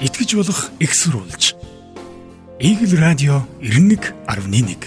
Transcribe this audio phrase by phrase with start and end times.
[0.00, 1.56] итгэж болох экссурулж.
[2.60, 4.84] Игэл радио 91.1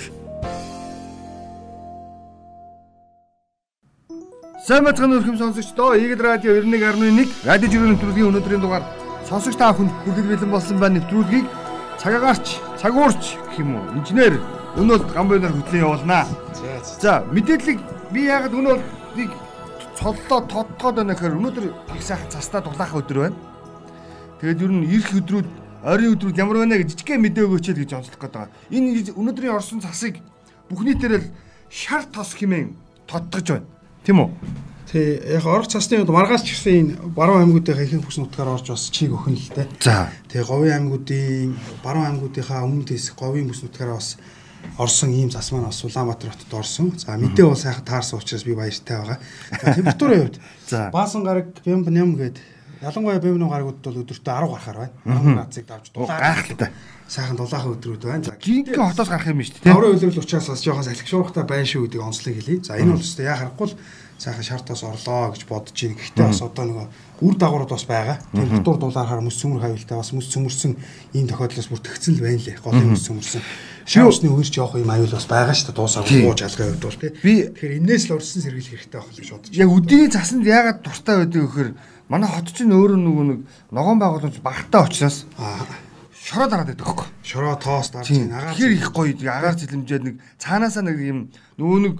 [4.67, 8.85] Сайн бацхан өрхөм сонсогчдоо Игэл радио 91.1 радио жирийн нэвтрүүлгийн өнөөдрийн дугаар
[9.25, 11.45] сонсогч та бүхэнд хүргэл бэлэн болсон байна нэвтрүүлгийг
[11.97, 14.37] цагаагаарч, цагуурч гэх юм уу инженер
[14.77, 16.29] өнөөл гамбайнаар хөтлөн явуулнаа.
[17.01, 17.81] За мэдээллийг
[18.13, 18.81] би яагаад өнөөл
[19.17, 19.29] нэг
[19.97, 21.65] цоллоо тодтоод байна гэхээр өнөөдөр
[21.97, 23.37] их сайхан цастаа дулаах өдөр байна.
[24.39, 25.47] Тэгээд ер нь ирэх өдрүүд
[25.83, 28.55] ойрын өдрүүд ямар байна гэж жижигхэн мэдээ өгөөч л гэж онцлох гээд байгаа.
[28.71, 30.19] Энэ өнөөдрийн орсон цасыг
[30.71, 31.27] бүх нийтээр л
[31.67, 32.75] шар тос хэмээн
[33.07, 33.67] тодтогж байна.
[34.03, 34.29] Тийм үү?
[34.89, 38.73] Тий, яг орох цасны үед маргаас ч гэсэн энэ баруун аймагуудынхаа ихэнх бүс нутгаар орж
[38.73, 39.67] бас чиг өхөн л дээ.
[39.85, 40.09] За.
[40.33, 41.53] Тэгээ говийн аймагуудын
[41.85, 44.17] баруун аймагуудынхаа өмнөд хэсэг говийн бүс нутгаараа бас
[44.81, 46.97] орсон ийм зас маань бас Улаанбаатар хотод орсон.
[46.97, 49.19] За мэдээ бол сайхан таарсан учраас би баяртай байгаа.
[49.61, 50.37] За температурын хувьд
[50.73, 50.89] За.
[50.89, 52.41] Баасан гараг Бямб ням гээд
[52.81, 54.93] ялангуяа Бямбны гарагуудад бол өдөртөө 10 гарахаар байна.
[55.05, 56.69] 10 градусыг давж дулаад Гайхалтай.
[57.09, 58.23] сайхан дулаахан өдрүүд байна.
[58.23, 59.73] За Жинхэнэ хотоос гарах юм шүү дээ.
[59.73, 62.63] Таврын үйлрэл учраас бас жоохон салхишуурхтай байна шүү гэдгийг онцлог хэлье.
[62.63, 63.75] За энэ бол өстой яа харахгүй л
[64.19, 65.97] сайхан шартаас орлоо гэж бодож байна.
[65.97, 66.87] Гэхдээ бас одоо нөгөө
[67.25, 68.17] үр дагаврууд бас байгаа.
[68.31, 70.71] Температур дулаарахаар мэс цөмөр хавилтаа бас мэс цөмөрсөн
[71.17, 72.57] ийм тохиолдлоос бүр тэгсэн л байна лээ.
[72.61, 73.41] Голын мэс цөмөрсөн.
[73.89, 75.77] Шаусны үерч явах юм аюул бас байгаа шүү дээ.
[75.81, 77.09] Дуусаагүй гууж алгын хувьд бол тий.
[77.09, 79.49] Тэгэхээр энээс л урьдчилан сэргийлэх хэрэгтэй байх гэж бодож.
[79.57, 81.71] Яг өдний цаснд яагаад дуртай байдаг гэхээр
[82.09, 83.39] манай хот чинь өөрөө нөгөө нэг
[83.71, 85.63] ногоон байгууламж багтаа учраас Аа
[86.29, 87.07] шороо дараад байдаг хөөхгүй.
[87.23, 88.29] шороо тоос дарж Тийм.
[88.33, 91.19] агаар Тэгэхээр их гоё агаар зэлэмжээд нэг цаанаасаа нэг юм
[91.57, 91.95] нөгөө нэг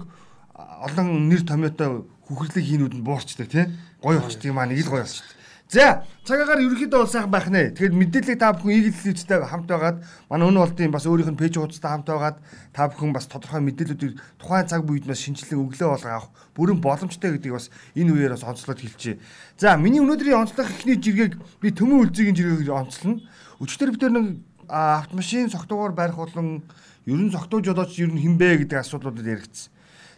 [0.86, 3.66] олон нэр томьёотой хүхрлэг хийнүүд нь буурчдаг тий.
[3.98, 5.39] Гоё болчдөг маа нэг л гоё болчдөг.
[5.70, 7.70] За цагаагаар ерөөхдөө бол сайхан байх нэ.
[7.78, 11.90] Тэгэхээр мэдээллийг та бүхэн иглэлцтэй хамт байгаад манай өнөө болтын бас өөрийнх нь пэйж хуудастай
[11.94, 12.42] хамт байгаад
[12.74, 17.38] та бүхэн бас тодорхой мэдээллүүдийг тухайн цаг үед бас шинжилгээ өглөө болго авах бүрэн боломжтой
[17.38, 19.22] гэдгийг бас энэ үеэр бас онцлоод хэлчихье.
[19.62, 23.22] За миний өнөөдрийн онцлох эхний жиргэг би төмөн үлзигийн жиргэгийг онцлно.
[23.62, 26.66] Өчтөр бид нэг автомашин согтуугаар барих болон
[27.06, 29.70] ерөн согтуу жолооч ер нь хинбэ гэдэг асуудлуудад яригдсан.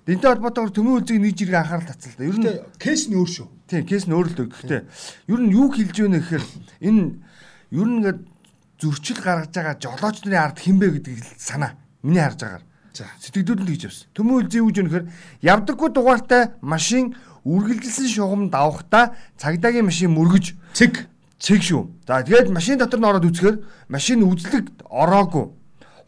[0.02, 2.26] Дэнтэй холбоотойгоор төмөн үлзигийн нэг жиргээ анхаарал татсан л да.
[2.26, 2.50] Ер нь
[2.82, 3.46] кейс нь өөр шүү.
[3.70, 4.50] Тийм, кейс нь өөрлөдөг.
[4.50, 4.82] Гэхдээ
[5.30, 6.44] ер нь юу хэлж байна гэхээр
[6.82, 7.02] энэ
[7.70, 8.20] ер нь ингээд
[8.82, 11.78] зөрчил гаргаж байгаа жолооч нарын ард хинбэ гэдэг л санаа.
[12.02, 12.66] Миний харж байгаагаар.
[12.98, 13.06] За.
[13.22, 14.06] Сэтгэлдүүд нь тэгж явсан.
[14.10, 15.06] Төмөн үлзий вэ гэхээр
[15.38, 17.14] явдаггүй дугаартай машин
[17.46, 21.06] үргэлжилсэн шугам давхтаа цагдаагийн машин мөргөж Цэг
[21.38, 21.82] цэг шүү.
[22.06, 25.50] За тэгээд машин дотор нь ороод үзэхээр машин үзлэг ороогүй.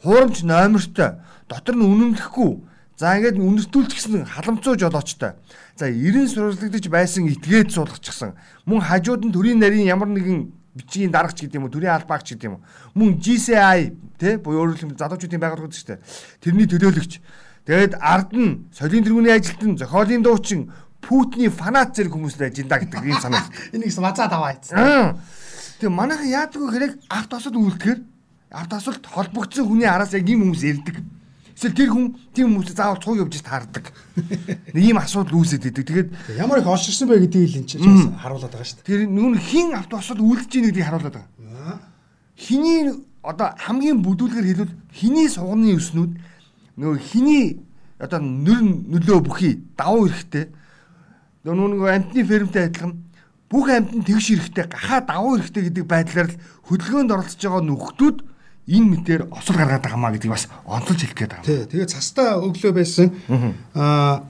[0.02, 1.22] Хуурамч номертой.
[1.48, 2.73] Дотор нь үнэмлэхгүй.
[2.94, 5.34] За ингээд үнэртүүлчихсэн халамцуу жолоочтой.
[5.74, 8.38] За 90 сурвалжлагдаж байсан этгээд суулгачихсан.
[8.70, 12.46] Мөн хажууд нь төрийн нарийн ямар нэгэн бичгийн дарагч гэдэг юм уу, төрийн албаагч гэдэг
[12.46, 12.66] юм уу.
[12.94, 16.02] Мөн GCI тий буюу өөрөөр хэлбэл залуучуудын байгууллага гэдэг чинь
[16.38, 17.12] тэрний төлөөлөгч.
[17.66, 20.70] Тэгээд ард нь солийн тэргүүний ажилтан, зохиолын дуучин,
[21.04, 23.44] Путиний фанат зэрэг хүмүүс л ажинда гэдэг ийм санаа.
[23.76, 24.78] энийг мазаа даваа ийцэн.
[24.78, 25.18] Аа.
[25.82, 28.00] Тэгээ манайхан яадаг вэ хэрэг авто осод үлдэхээр
[28.54, 30.96] авто осолд холбогдсон хүний араас яг ийм хүмүүс ирдэг.
[31.54, 33.94] Эсвэл тэр хүн тийм хүмүүсээ заавал цуг явж таардаг.
[34.74, 35.86] Ийм асуудал үүсээд идэг.
[35.86, 38.90] Тэгээд Ямар их олширсан бэ гэдгийг л энэ чинь харуулдаг байгаа шүү дээ.
[38.90, 41.24] тэр нүүн хин авто осод үлдэж ийн гэдгийг харуулдаг.
[42.34, 42.90] Хиний
[43.22, 46.12] одоо хамгийн бүдүүлгээр хэлвэл хиний сугны өснүүд
[46.76, 47.62] нөгөө хиний
[48.02, 48.60] одоо нөр
[48.90, 50.50] нөлөө бүхий давуу эрэхтэй
[51.46, 52.92] нөгөө амтны фермтэй адилхан
[53.48, 58.16] бүх амт нь тэгш эрэхтэй гахаа давуу эрэхтэй гэдэг байдлаар л хөдөлгөөнд оролцож байгаа нөхдүүд
[58.68, 61.48] энэ мэтээр осол гаргаад байгаа маа гэдгийг бас онцолж хэлэх гээд байгаа.
[61.48, 63.12] Тий, тэгээ цастаа өглөө байсан.
[63.76, 64.24] Аа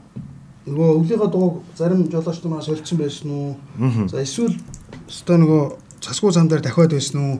[0.64, 3.52] нөгөө өглөөгөө дууг зарим жолооч нар солилцсон байсан уу?
[4.08, 4.56] За эсвэл
[5.08, 5.62] өстой нөгөө
[6.00, 7.34] цасгүй зам дээр дахиад байсан уу?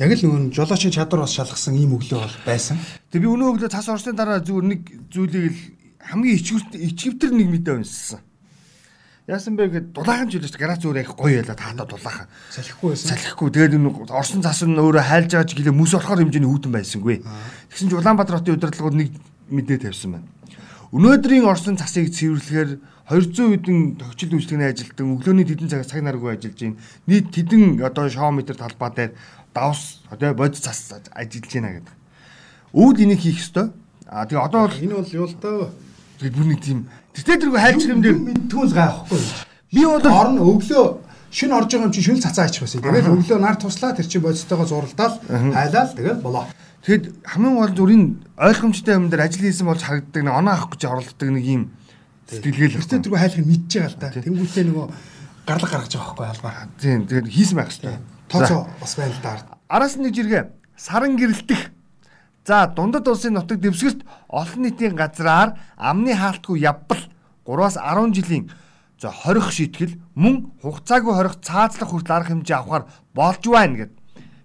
[0.00, 2.80] Яг л нөгөө жолоочийн чадвар бас шалгасан ийм өглөө бол байсан.
[3.12, 4.80] Тэгээ би өнөө өглөө цас орсны дараа зүгээр нэг
[5.12, 5.60] зүйлийг л
[6.00, 8.24] хамгийн ичгүүрт ичгэвтер нэг мэдээ унссан.
[9.30, 12.26] Яасан бэ гэхэд дулаахан жилээс гараа зүгээр их гоё яла таатаа дулаахан.
[12.50, 13.14] Салхихгүй байсан.
[13.14, 13.48] салхихгүй.
[13.54, 17.16] Тэгээд энэ орсон цас нь өөрөө хайлж байгаа ч гэлээ мүс болохоор хэмжээний хүүтэн байсангүй.
[17.70, 19.10] Тэгсэн чинь Улаанбаатар хотын удирдлагууд нэг
[19.46, 20.26] мэдээ тавьсан байна.
[20.90, 22.70] Өнөөдрийн орсон цасыг цэвэрлэхээр
[23.06, 26.82] 200 хэдэн төгчл үйлчлэгний ажилтан өглөөний тэдэн цаг цаг наргүй ажиллаж байна.
[27.06, 29.12] Нийт тэдэн одоо шоуметр талбай дээр
[29.54, 31.94] давс одоо бод цас ажиллаж байна гэдэг.
[32.74, 33.70] Өвд энийг хийх ёстой.
[34.10, 35.70] А тэгээ одоо бол Энэ бол юу л таа.
[36.22, 36.78] Тэгээд бүр нэг тийм
[37.18, 39.20] тэртээ тэргүй хайлж хэмдэр мэдтгүүл гайхгүй.
[39.74, 40.84] би бол Орн өглөө
[41.32, 42.84] шин орж байгаа юм чи шүл цацаа ачих байсан.
[42.84, 46.46] Тэгээд өглөө нар туслаа тэр чи бодцоогоо зуралдаал хайлаал тэгээд болоо.
[46.84, 48.04] Тэгэд хамгийн гол зүрийн
[48.36, 51.62] ойлгомжтой юм дээр ажил хийсэн болж харагддаг нэг оноо авах гэж оролддог нэг юм
[52.28, 53.00] сэтгэлгээл байна.
[53.00, 54.08] тэргүй хайлах мэдж байгаа л да.
[54.12, 54.86] Тэнгүүтээ нөгөө
[55.48, 56.68] гарлаг гаргаж байгаа байхгүй албаа.
[56.76, 57.96] Тийм тэгээд хийсэн байх хэрэгтэй.
[58.28, 59.32] Тооцоо бас байна л да.
[59.72, 60.44] Араас нь нэг жиргээ
[60.76, 61.62] саран гэрэлтэх.
[62.44, 67.02] За дундад улсын нутаг дэвсгэрт олон нийтийн газраар амны хаалтгүй явбал
[67.46, 68.50] 3-аас 10 жилийн
[68.98, 72.84] за хорих шийтгэл мөн хугацаагүй хорих цаазлах хүртэл арга хэмжээ авахар
[73.14, 73.92] болж байна гэд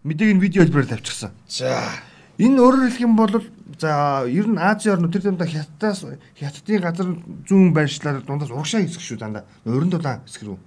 [0.05, 1.33] мэдээг нь видео хэлбэрээр тавьчихсан.
[1.49, 1.89] За.
[2.37, 3.33] Энэ өөрөөр хэлэх юм бол
[3.81, 6.05] за ер нь Азийн орнууд тэр дундаа хятадаас
[6.37, 7.07] хятадын газар
[7.49, 9.49] зүүн байршлаар дундаас урагшаа хэсэг шүү дандаа.
[9.65, 10.57] Өрн дулаан хэсэг рүү.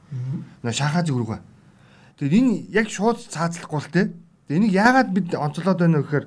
[0.67, 1.39] Наа Шанхай зүг рүү.
[2.19, 4.03] Тэгэхээр энэ яг шууд цаацлахгүй л те.
[4.51, 6.27] Энийг яагаад бид онцлоод байна вэ гэхээр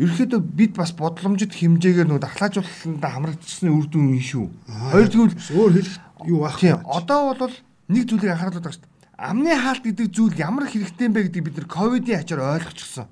[0.00, 4.46] ерөөхдөө бид бас бодломжит хэмжээгээр нөгөө дархлаажуулалтанд хамрагдчихсны үр дүн юм шүү.
[4.92, 5.96] Хоёр тэгвэл өөр хэлэх
[6.28, 6.80] юу байх Тийм.
[6.88, 7.54] Одоо бол
[7.92, 8.92] нэг зүйлийг анхааруулдаг шүү дээ.
[9.20, 13.06] Амны хаалт гэдэг зүйл ямар хэрэгтэй юм бэ гэдгийг бид нэр ковидын ачаар ойлгочихсон.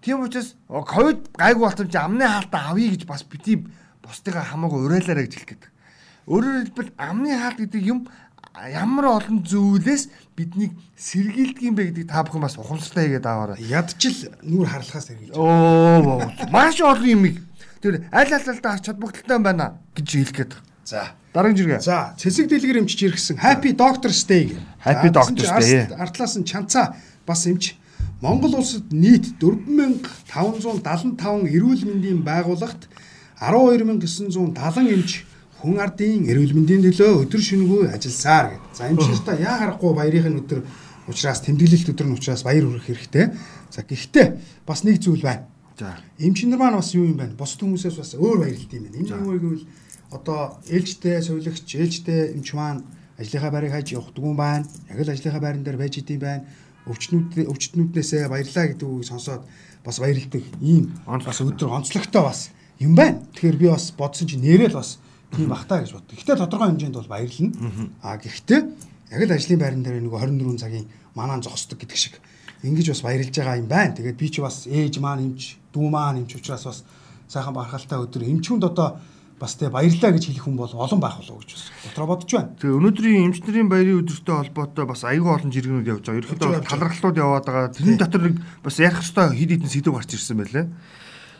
[0.00, 3.68] Тийм учраас ковид гайгүй болсон чи амны хаалтаа авъя гэж бас бити
[4.00, 5.64] бусдыгаа хамаагүй уриалаарай гэж хэлэх гээд.
[6.24, 8.08] Өөрөөр хэлбэл амны хаалт гэдэг юм
[8.54, 13.56] ямар олон зүйлээс биднийг сэргийлдэг юм бэ гэдгийг та бүхэн бас ухамсартай хийгээд аваарай.
[13.62, 15.36] ядчил нүур харлахаас хэрэгж.
[15.38, 16.18] Оо
[16.50, 17.38] маш олон юм.
[17.80, 20.52] Тэр аль аль алдаа харч чадбагталтай байна гэж хэлэх гээд.
[20.84, 21.14] За.
[21.32, 21.80] Дараагийн жиргээ.
[21.80, 23.38] За, цэцэг дэлгэр эмчиж иргсэн.
[23.38, 24.58] Happy Doctor Stay.
[24.82, 25.86] Happy За, Doctor гэсэн чинь Stay.
[25.86, 27.76] арт- Артлаас нь чанцаа бас эмч.
[28.20, 32.88] Монгол улсад нийт 4575 эрүүл мэндийн байгууллагт
[33.40, 35.24] 12970 эмч
[35.60, 38.72] хүн ардын эрүүл мэндийн төлөө өдөр шөнөгүй ажилласаар гэдэг.
[38.72, 40.64] За эмчнэртээ яа харахгүй баярын өдөр
[41.04, 43.26] учраас тэмдэглэлт өдөр нь учраас баяр хүрэх хэрэгтэй.
[43.68, 44.26] За гэхдээ
[44.64, 45.44] бас нэг зүйл байна.
[45.76, 46.00] За.
[46.16, 47.36] Эмчнэр маань бас юу юм байна?
[47.36, 48.98] Бусд хүмүүсээс бас өөр баярлалт юм байна.
[49.04, 49.64] Энэ юу вэ гэвэл
[50.16, 52.80] одоо ээлжтэй сувилагч, ээлжтэй эмч маань
[53.20, 54.64] ажлынхаа байрыг хайж явахдаг юм байна.
[54.88, 56.44] Яг л ажлынхаа байран дээр байж идэм байна.
[56.88, 59.44] Өвчтнүүд өвчтнүүднээсээ баярлаа гэдэг үгийг сонсоод
[59.84, 62.48] бас баярладаг ийм бас өдөр онцлогтой бас
[62.80, 63.20] юм байна.
[63.36, 64.96] Тэгэхээр би бас бодсон чинь нэрэл бас
[65.34, 66.14] тийм бахтаа гэж боддог.
[66.18, 67.50] Гэхдээ тодорхой хэмжээнд бол баярлна.
[68.02, 68.60] А гэхдээ
[69.10, 72.14] яг л ажлын байран дээр нөгөө 24 цагийн манаан зогсдог гэдэг шиг
[72.62, 73.94] ингэж бас баярлж байгаа юм байна.
[73.94, 76.84] Тэгээд би чи бас ээж маань эмч, дүү маань эмч учраас бас
[77.28, 79.00] сайхан бахархалтай өдөр эмчүүнд одоо
[79.40, 82.28] бас тэ баярлаа гэж хэлэх хүн бол олон байх болов уу гэж бас дотроо бодож
[82.28, 82.52] байна.
[82.60, 86.20] Тэгээ өнөөдрийн эмчнэрийн баярын өдөртэй холбоотой бас аюул олон жиргэнүүд явж байгаа.
[86.20, 87.72] Ерөнхийдөө талархлууд яваад байгаа.
[87.72, 90.66] Тэрний дотор нэг бас ярих хэвээр хид хідэн сэдв гарч ирсэн байлээ.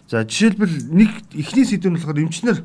[0.08, 2.58] За жишээлбэл нэг эхний сэдв нь болохоор эмчнэр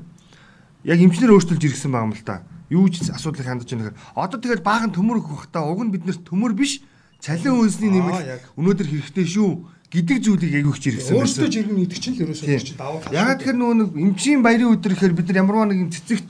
[0.85, 2.45] яг эмчнэр өөрчлөлж иргсэн байгаа юм л та.
[2.69, 3.99] Юу ч асуудлыг хандаж байгаа нөхөр.
[4.13, 6.85] Одоо тэгэл баахан төмөр өгөх та уг нь биднэрт төмөр биш
[7.19, 8.41] цалин үнсний нэмэлт яг.
[8.53, 9.49] өнөөдөр хэрэгтэй шүү
[9.89, 13.13] гэдэг зүйлийг яг өгч иргсэн Өөртөө жиргэн гэдэг чинь л ерөөсөө чи давуу тал.
[13.15, 16.27] Ягаад тэгэхээр нөгөө нэг эмчийн баярын өдөр гэхээр бид нар ямарваа нэгэн цэцэгт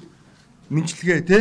[0.70, 1.38] мэнчилгээ те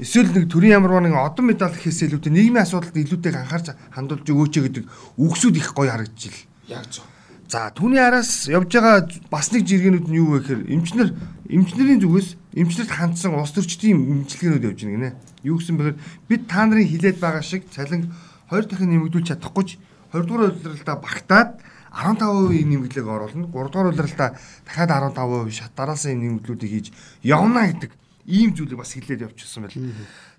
[0.00, 4.54] эсвэл нэг төрийн ямарваа нэгэн одон медаль гэхээс илүүтэй нийгмийн асуудалд илүүтэй анхаарч хандуулж өгөөч
[4.56, 4.84] гэдэг
[5.20, 6.40] үгсүүд их гоё харагдаж ил.
[6.72, 7.04] яг зөв.
[7.50, 11.08] За түүний араас явж байгаа бас нэг жиргэнүүд нь юу вэ гэхээр эмчнэр
[11.50, 15.10] эмчнэрийн зүгээс эмчнэрт хандсан улс төрчдийн эмчилгээнүүд явж байна гинэ.
[15.42, 15.98] Юу гэсэн бэхээр
[16.30, 18.14] бид та нарын хилээд байгаа шиг цалин
[18.46, 19.70] хоёр дахин нэмэгдүүлж чадахгүй ч
[20.14, 21.50] 20 дугаар улиралдаа багтаад
[21.90, 23.50] 15% нэмэгдлэг оруулна.
[23.50, 26.86] 3 дугаар улиралдаа дахиад 15% шат дараалсан нэмэгдлүүдийг хийж
[27.26, 27.92] явна гэдэг
[28.30, 29.74] ийм зүйлийг бас хилээд явчихсан байл.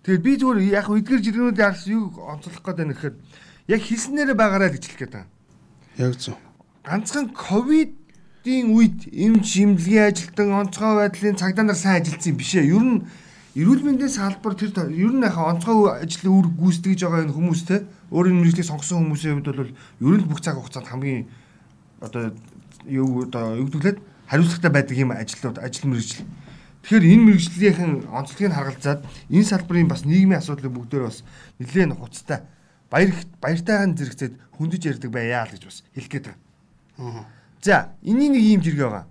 [0.07, 3.15] Тэгэхээр би зүгээр яг хөө эдгээр жиргэнүүдийн араас юу онцлох гээд байна гэхээр
[3.67, 5.29] яг хэлснээрээ байгаарай гэж хэлэх гээд байна
[5.97, 6.35] Яг зөв.
[6.83, 7.29] ганцхан
[8.41, 12.73] ковидын үед эмч шимлэгийн ажилтан онцгой байдлын цагдаа нар сайн ажилласан юм биш ээ.
[12.73, 13.05] Ер нь
[13.53, 17.85] эрүүл мэндийн салбар тэр ер нь яхаа онцгой ажлын үр гүйцэтгэж байгаа энэ хүмүүс те
[18.09, 21.29] өөрийн мэрэгжлийг сонгосон хүмүүсийн хувьд бол ер нь бүх цаг хугацаанд хамгийн
[22.01, 22.33] одоо
[22.89, 26.25] юу одоо өгдөглээд хариуцлагатай байдаг юм ажлууд ажил мэрэгжил.
[26.81, 31.21] Тэгэхээр энэ мэрэгжлийнхэн онцлогийг харгалзаад энэ салбарын бас нийгмийн асуудлыг бүгдээр бас
[31.61, 32.41] нэлээд хуцтай
[32.89, 36.41] баяр баяртайхан зэрэгцээд хөндөж ярьдаг байяа л гэж бас хэлэх гээд байгаа.
[37.21, 37.40] Аа.
[37.61, 39.05] За, энэний нэг юм зэрэг байгаа.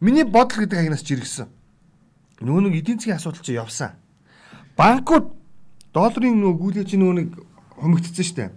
[0.00, 1.48] Миний бодол гэдэг агнаас жиргсэн.
[2.40, 3.92] Нөгөө нэг эдийн засгийн асуудал чи явсан.
[4.76, 5.30] Банкуд
[5.92, 7.28] долларын нөгөө гүйлгээ чи нөгөө нэг
[7.76, 8.50] хомигдсон шүү дээ.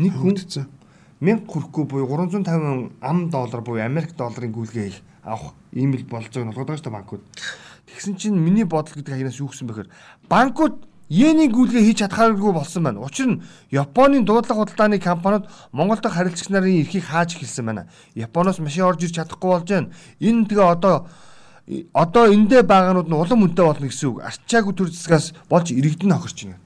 [0.00, 0.66] Нэг Хүндсэн.
[1.22, 6.34] 1000 хүрэхгүй буюу 350 ам доллар буюу Америк долларын гүйлгээ их авах ийм л болж
[6.34, 7.22] байгааг нь болгоод байгаа шүү дээ банкуд.
[7.86, 9.88] Тэгсэн чинь миний бодол гэдэг агнаас юу гэсэн бэхээр
[10.26, 10.82] банкуд
[11.12, 13.04] Йений гүйлгээ хийж чадхааргүй болсон байна.
[13.04, 17.84] Учир нь Японы дуудлага худалдааны компаниуд Монгол дахь харилцагч нарын эрхийг хааж эхэлсэн байна.
[18.16, 19.92] Японоос машин орж ирж чадахгүй болж байна.
[20.24, 21.12] Энэ тэгээ одоо
[21.92, 24.24] одоо эндээ байгаагнууд нь улам үнэтэй болно гэсэн үг.
[24.24, 26.60] Арчаагүй төр засгаас болж иргэдэн хохирч байна.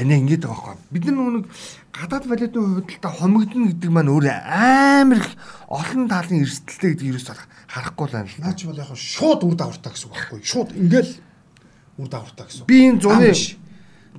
[0.00, 0.88] Ханаа ингэж байгаа байхгүй.
[0.88, 1.46] Бид нар нэг
[1.92, 5.28] гадаад валютын хувьдалтаа хомигдно гэдэг маань өөр амар их
[5.68, 7.28] олон талын эрсдэлтэй гэдэг юус
[7.68, 8.40] харахгүй л байна л.
[8.40, 10.40] Наа чи бол яг шууд үр дагавартай гэсэн үг байхгүй.
[10.40, 11.12] Шууд ингээл
[11.98, 12.66] үр дагавартай гэсэн.
[12.66, 13.32] Би энэ зуны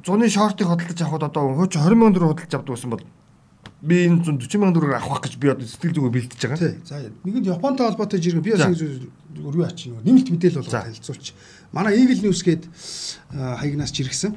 [0.05, 3.03] зуны шортыг хөдөлж авахд одоо хууч 20 сая төгрөг хөдөлж авдаг байсан бол
[3.81, 6.59] би энэ 140 сая төгрөг авах гэж би одоо сэтгэл зүгөө бэлдэж байгаа.
[6.59, 6.75] Тий.
[6.85, 8.65] За нэгэнд Японтой холбоотой жиргээ би бас
[9.33, 10.81] юу ачи нөгөө нэмэлт мэдээлэл За.
[10.85, 11.33] танилцуулч.
[11.71, 12.63] Манай Eagle News гээд
[13.33, 14.35] аа, хаягнаас жиргсэн.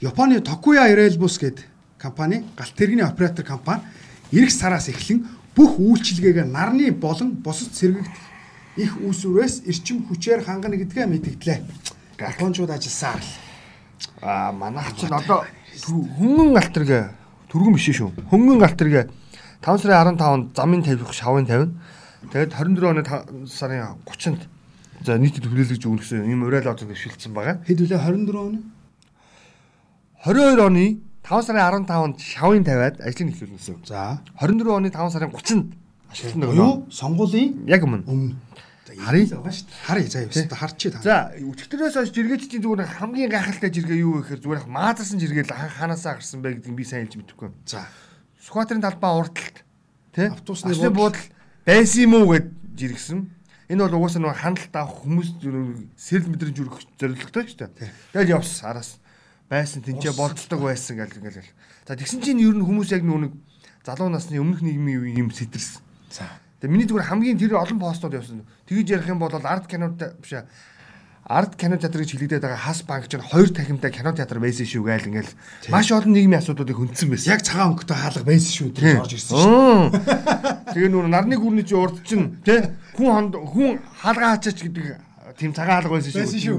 [0.00, 1.66] Японы Tokuya Railbus гээд
[1.98, 3.82] компани галт тэрэгний оператор компани
[4.32, 5.26] эх сараас эхлэн
[5.56, 8.14] бүх үйлчилгээгээ нарны болон бусад сэргэгт
[8.78, 11.58] их үүсвэрээс эрчим хүчээр хангана гэдгээ мэдгдлээ.
[12.18, 13.30] Япончууд ажилласаар л.
[14.22, 15.46] Аа манайх ч одоо
[15.86, 17.04] хүмүүн алтэргээ
[17.48, 18.12] Түргэн биш шүү.
[18.28, 19.04] Хөнгөн галт тэргээ
[19.64, 21.72] 5 сарын 15-нд замын тавих шавын тавина.
[22.28, 24.42] Тэгээд 24 оны 5 сарын 30-нд
[25.06, 27.62] за нийтэд хүлээлгэж өгнө гэсэн юм уриалал орж шилжсэн байгаа.
[27.64, 28.58] Хэд үлээ 24 оны?
[30.26, 30.84] 22 оны
[31.22, 33.76] 5 сарын 15-нд шавын тавиад ажлыг эхлүүлнэ гэсэн.
[33.86, 34.20] За.
[34.36, 35.66] 24 оны 5 сарын 30-нд
[36.10, 36.84] ашигласан нэг Юу?
[36.90, 38.04] Сонгуулийн Яг өмнө.
[38.04, 38.34] өмнө.
[38.98, 39.26] Харъя.
[39.38, 39.84] байгаа шүү дээ.
[39.86, 40.98] Харъя заа ёстой харчи та.
[41.02, 45.54] За, өчтөрөөс хойш жиргээчдийн зүгээр хамгийн гайхалтай жиргээ юу вэ гэхээр зүгээр маазарсан жиргээ л
[45.54, 47.48] ханаасаа гарсан бэ гэдгийг би сайн хэлж мэдэхгүй.
[47.66, 47.86] За.
[48.42, 49.56] Сүхбаатарын талбай урдталт
[50.14, 51.24] тий Автобусны буудал
[51.66, 53.20] байсан юм уу гэд жиргсэн.
[53.68, 55.28] Энэ бол угаасаа нэг хяналт авах хүмүүс
[56.00, 57.92] сэрэл мэдрэмж өргөх зорилготой шүү дээ.
[58.16, 58.96] Тэгэл явс араас
[59.52, 61.52] байсан тэнцээ болцдог байсан гэл ингээл.
[61.84, 63.36] За тэгсэн чинь ер нь хүмүүс яг нүг
[63.84, 65.84] залуу насны өмнөх нийгмийн үе юм сэтэрсэн.
[66.08, 66.24] За.
[66.58, 68.42] Тэгээ миний зүгээр хамгийн тэр олон постууд явсан.
[68.66, 70.46] Тэгж ярих юм бол арт кинод биш ээ.
[71.28, 74.82] Арт кино театр гэж хэлэгдээд байгаа хас банк чинь хоёр тахимтай кино театр байсан шүү
[74.82, 75.32] гээл ингээл
[75.68, 77.30] маш олон нийгмийн асуудлуудыг хөндсөн байсан.
[77.36, 79.78] Яг цагаан өнгөтэй хаалга байсан шүү дээ орж ирсэн шүү.
[80.72, 85.07] Тэгээ нүр нарны гүрний чи урд чинь тий хүн хүн хаалгаа хачаач гэдэг
[85.38, 86.18] тийм цагаан хаалга байсан шүү.
[86.18, 86.58] Байсан шүү.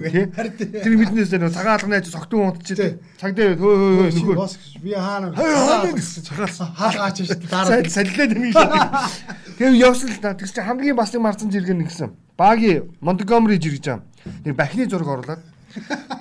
[0.84, 2.96] Тэр мэднээс нөө цагаан хаалганы аж согтун унт чи Тий.
[3.20, 4.48] цаг дээр хөө хөө хөө нөгөө
[4.80, 5.92] би хаана цагаан
[6.80, 7.44] хаалгаач шүү.
[7.52, 8.72] Дараа саллаад нэг шиг.
[9.60, 10.34] Тэгээ явсан л та.
[10.34, 12.16] Тэгс чи хамгийн бас нэг марцсан жиргэн нэгсэн.
[12.40, 14.04] Баги Монтгомери жиргэж байгаа.
[14.48, 15.44] Нэг бахны зураг оруулаад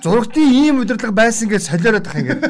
[0.03, 2.43] зурагтын ийм удирдлага байсан гэж солиороод тах ингээд.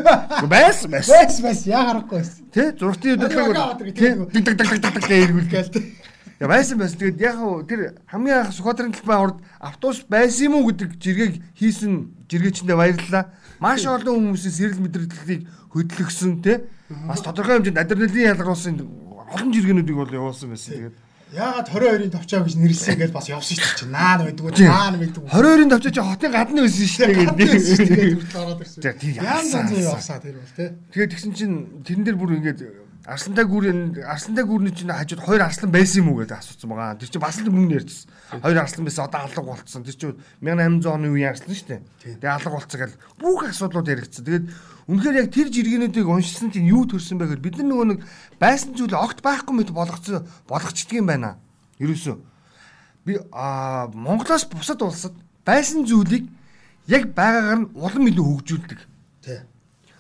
[0.50, 1.16] Байсан байсан.
[1.16, 2.44] Бас бас яа харахгүй байсан.
[2.52, 3.94] Тэ зурагтын удирдлага тий
[4.34, 6.09] дэг дэг дэг дэг дэг гэж эргүүл.
[6.40, 6.48] Гээл.
[6.48, 6.98] Я байсан байсан.
[7.00, 12.16] Тэгээд яг тэр хамгийн анх Сүхбаатарын талбай урд автобус байсан юм уу гэдэг жиргэг хийсэн
[12.32, 13.28] жиргээчэндээ баярлалаа.
[13.60, 16.64] Маш олон хүмүүсийн сэрэл мэдрэлтийг хөдөлгсөн те.
[16.88, 20.74] Бас тодорхой хэмжээнд адреналин ялгаруулсан олон жиргэнүүдийг бол явуулсан байсан.
[20.80, 20.96] Тэгээд
[21.30, 23.78] Яагаад 22-ын товчоо гэж нэрлсэн гэж бас явсан шүү дээ.
[23.78, 23.86] чи.
[23.86, 25.30] Наан байдгүй, наан байдгүй.
[25.30, 27.50] 22-ын тавчаа чи хотын гадна байсан шүү дээ гэдэг.
[28.18, 28.82] Хүртэл ороод ирсэн.
[28.98, 29.94] Тийм яасан, яасан.
[29.94, 30.70] явсаа тэр бол тий.
[30.90, 31.56] Тэгээд тэгсэн чинь
[31.86, 32.60] тэрэн дээр бүр ингээд
[33.10, 36.94] Арслантай гүрэн Арслантай гүрний чинь хажууд хоёр арслан байсан юм уу гэдэг асуусан байгаа.
[37.02, 38.10] Тэр чинь бас л мөнгө ярьжсэн.
[38.46, 39.82] Хоёр арслан байсан одоо алга болцсон.
[39.82, 41.82] Тэр чинь 1800 оны үеийн арслан шүү дээ.
[42.22, 44.24] Тэгээ алга болцсон гэл бүх асуудлууд яригдсан.
[44.30, 44.46] Тэгээд
[44.94, 48.00] үнэхээр яг тэр жиргэнүүдийг уншсан чинь юу төрсөн бэ гэхээр бид нар нөгөө нэг
[48.38, 51.42] байсан зүйл огт байхгүй мэт болгоцсон болгочдөг юм байна.
[51.82, 52.16] Ерөөсөө
[53.10, 55.14] би а Монголоос бусад улсад
[55.48, 56.30] байсан зүйлийг
[56.86, 58.80] яг байгаагаар нь улам илүү хөгжүүлдэг.
[59.26, 59.40] Тий.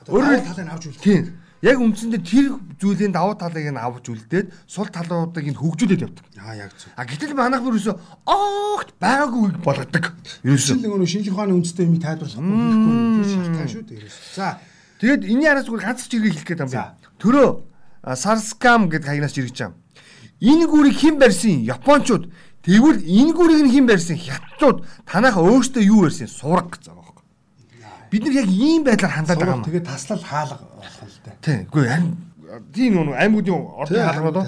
[0.06, 1.22] Өөрөөр- Өөрөөр талыг авч үлдээ.
[1.60, 2.46] Яг үндсэндээ тэр
[2.80, 6.26] зүйлийн давуу талыг нь авч үлдээд сул талуудыг нь хөгжүүлээд явдаг.
[6.40, 6.92] Аа яг зөв.
[6.96, 10.16] А гэтэл манайх бүр өсөө огт байгаагүй болгодог.
[10.48, 10.80] Ерөөсөө.
[10.80, 14.08] Шинэ нөгөө шинжлэх ухааны үндэстэй юмыг тайлбарлахгүй тэр шалтгаан шүү дээ.
[14.36, 14.56] За
[15.00, 17.00] Тэгээд энэний араас зүгээр ганц чиргээ хэлэх гээд юм байна.
[17.24, 17.50] Төрөө
[18.20, 19.80] Сарскам гэдэг хаягнаас жиргэж байгаа.
[20.44, 21.64] Энэ гүрийг хэн барьсан?
[21.64, 22.28] Японочууд.
[22.68, 24.20] Тэгвэл энэ гүрийг нь хэн барьсан?
[24.20, 24.84] Хятадууд.
[25.08, 26.28] Танайх өөртөө юу барьсан?
[26.28, 26.76] Сураг.
[28.10, 29.66] Бид нар яг ийм байдлаар хандаад байгаа юм.
[29.66, 31.36] тэгээд таслал хаалга болох л дээ.
[31.42, 31.62] Тийм.
[31.70, 32.10] Үгүй харин
[32.74, 34.46] тийм нүг аймагуудын ордын хаалга болоо.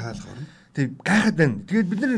[0.73, 1.55] Тэг гайхаад байна.
[1.69, 2.13] Тэгээд бид нар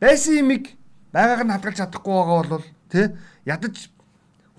[0.00, 0.64] байсан юмыг
[1.12, 3.06] байгааг нь хадгалж чадахгүй байгаа бол тий
[3.44, 3.76] ядаж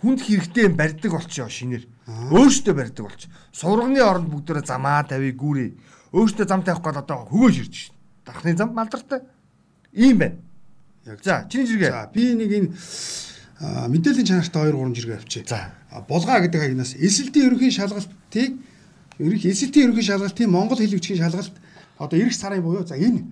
[0.02, 1.86] хүнд хэрэгтэй юм барьдаг болчихоо шинээр.
[2.08, 3.32] Өөртөө барьдаг болчих.
[3.52, 5.72] Сурганы оронд бүгдөө замаа тавь гүүрээ.
[6.14, 7.96] Өөртөө зам тавих гээд одоо хөгөөж ирж шин.
[8.26, 9.22] Дахны зам малдартай.
[9.94, 10.38] Ийм байна.
[11.06, 11.92] Яг За, чиний жиргээ.
[11.92, 12.70] За би нэг энэ
[13.60, 15.42] мэдээллийн чанартай 2 3 жиргээ авчи.
[15.48, 15.74] За.
[16.08, 18.54] Булгаа гэдэг хаягнаас эсэлтийн ерөнхий шалгалтыг
[19.18, 21.56] ерөнх эсэлтийн ерөнхий шалгалтын Монгол хэл хүчгийн шалгалт
[21.98, 23.26] одоо эх сарын буюу за энэ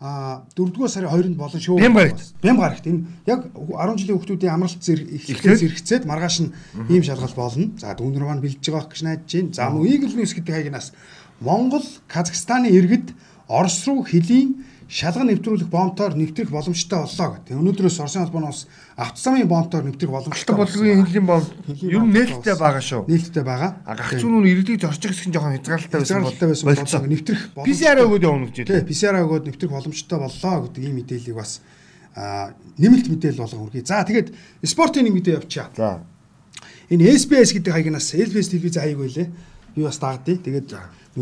[0.00, 2.34] а 4-р сарын 2-нд болон шүүх Бям гарагт.
[2.42, 5.38] Бям гарагт энэ яг 10 жилийн хүүхдүүдийн амралт зэрэг Эхлээд?
[5.38, 6.50] эхлэхээс зэрэгцээд маргааш нь
[6.90, 7.70] ийм шалгалт болно.
[7.78, 9.54] За дүүнэр маань бэлдэж байгаа гэж найдаж байна.
[9.54, 10.94] За мөн Eagle News гэдэг хаягнаас
[11.42, 13.14] Монгол Казахстаны иргэд
[13.46, 17.60] Орос руу хөлийн шалган нэвтрүүлэх бомтоор нэвтрэх боломжтой боллоо гэдэг.
[17.60, 18.64] Өнөөдрөөс Оросын албаноос
[18.96, 20.56] авто замын бомтоор нэвтрэх боломжтой.
[20.56, 22.64] Болгоны хэллийн бом ер нь нээлттэй болсон.
[22.64, 23.02] байгаа шүү.
[23.04, 23.70] Нээлттэй байгаа.
[23.84, 26.84] А гагцуун нь иргэдийг зорчих гэсэн жоохон хязгаарлалтай байсан бол Хязгаарлалтай байсан болцоо.
[26.88, 28.88] болцоо нэвтрэх PCR өгөөд явна гэж хэлээ.
[28.88, 31.60] PCR өгөөд нэвтрэх боломжтой боллоо гэдэг ийм мэдээллийг бас
[32.80, 33.84] нэмэлт мэдээлэл болгон хүргэе.
[33.84, 34.28] За тэгээд
[34.64, 35.68] спортын нэг мэдээ явчаа.
[35.76, 36.00] За.
[36.88, 39.28] Энэ SBS гэдэг хаягнаас SBS телевиз хаяг байлээ.
[39.76, 40.40] Би бас дагдъя.
[40.40, 40.72] Тэгээд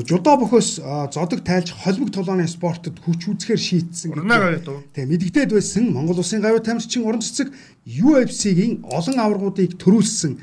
[0.05, 0.77] жудо бохоос
[1.15, 4.13] зодог тайлж холбог толооны спортод хүч үзэхээр шийтсэн
[4.61, 4.85] дуу.
[4.93, 7.49] Тэгээ мэдгдээд байсан Монгол Улсын гавьяа тамирчин уран цэцэг
[7.87, 10.37] UFC-гийн олон аваргуудыг төрүүлсэн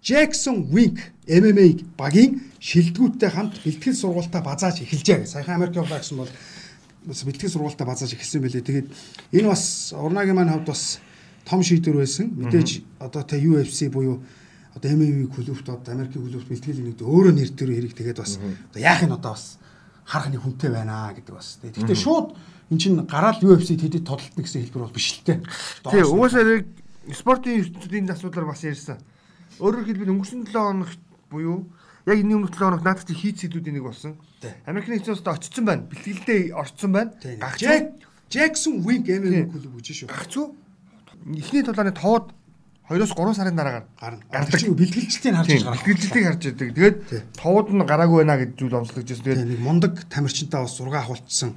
[0.00, 5.26] Jackson Wink MMA багийн шилдэгүүдтэй хамт бэлтгэл сургуультаа базааж эхэлжээ.
[5.26, 6.30] Саяхан Америк явлаа гэсэн бол
[7.04, 8.64] бас бэлтгэл сургуультаа базааж эхэлсэн байлээ.
[8.64, 8.88] Тэгээд
[9.36, 11.02] энэ бас урнагийн маань хувьд бас
[11.44, 12.32] том шийдвэр байсан.
[12.32, 14.22] Мэдээж одоо тэ UFC буюу
[14.78, 18.80] одоо MMA клубт одоо Америкийн клубт бэлтгэл нэг өөрөө нэр төр хэрэг тэгээд бас одоо
[18.80, 19.58] яах нь одоо бас
[20.06, 21.58] харах нэг хүнтэй байна гэдэг бас.
[21.60, 22.38] Тэгэхдээ шууд
[22.70, 25.42] эн чинь гараал UFC тэдэд тодтолтно гэсэн хэлбэр бол биш л те.
[25.90, 26.66] Тий, угаасаа яг
[27.10, 29.02] спортын ертөнцийн асуудлаар бас ярьсан.
[29.58, 31.66] Өөрөөр хэлбэл өнгөрсөн 7 хоногт буюу
[32.08, 34.16] Яг энэ өмнөх 7 хоног надад чи хийц сэдвүүдийн нэг болсон.
[34.64, 35.84] Америкийн нэгдсэн улсад очсон байна.
[35.92, 37.12] Бэлтгэлдээ орцсон байна.
[37.20, 37.68] Гагч
[38.32, 40.08] Джексон Wing MMA клуб үжиж шүү.
[40.08, 40.56] гагч уу?
[41.36, 42.32] Эхний тулааны товод
[42.88, 44.22] 2-оос 3 сарын дараагаар Гарна.
[44.32, 44.60] гардаг.
[44.76, 45.84] Бэлтгэлжлтийг харж Тийм, гарах.
[45.84, 46.68] бэлтгэлтийг харж идэг.
[46.72, 46.98] Тэгээд
[47.36, 49.24] товод нь гараагүй байна гэж зүйл онцлогдож байсан.
[49.28, 51.50] Тэгээд Тэгээ нэг мундаг тамирчинтай бас зураг авалтсан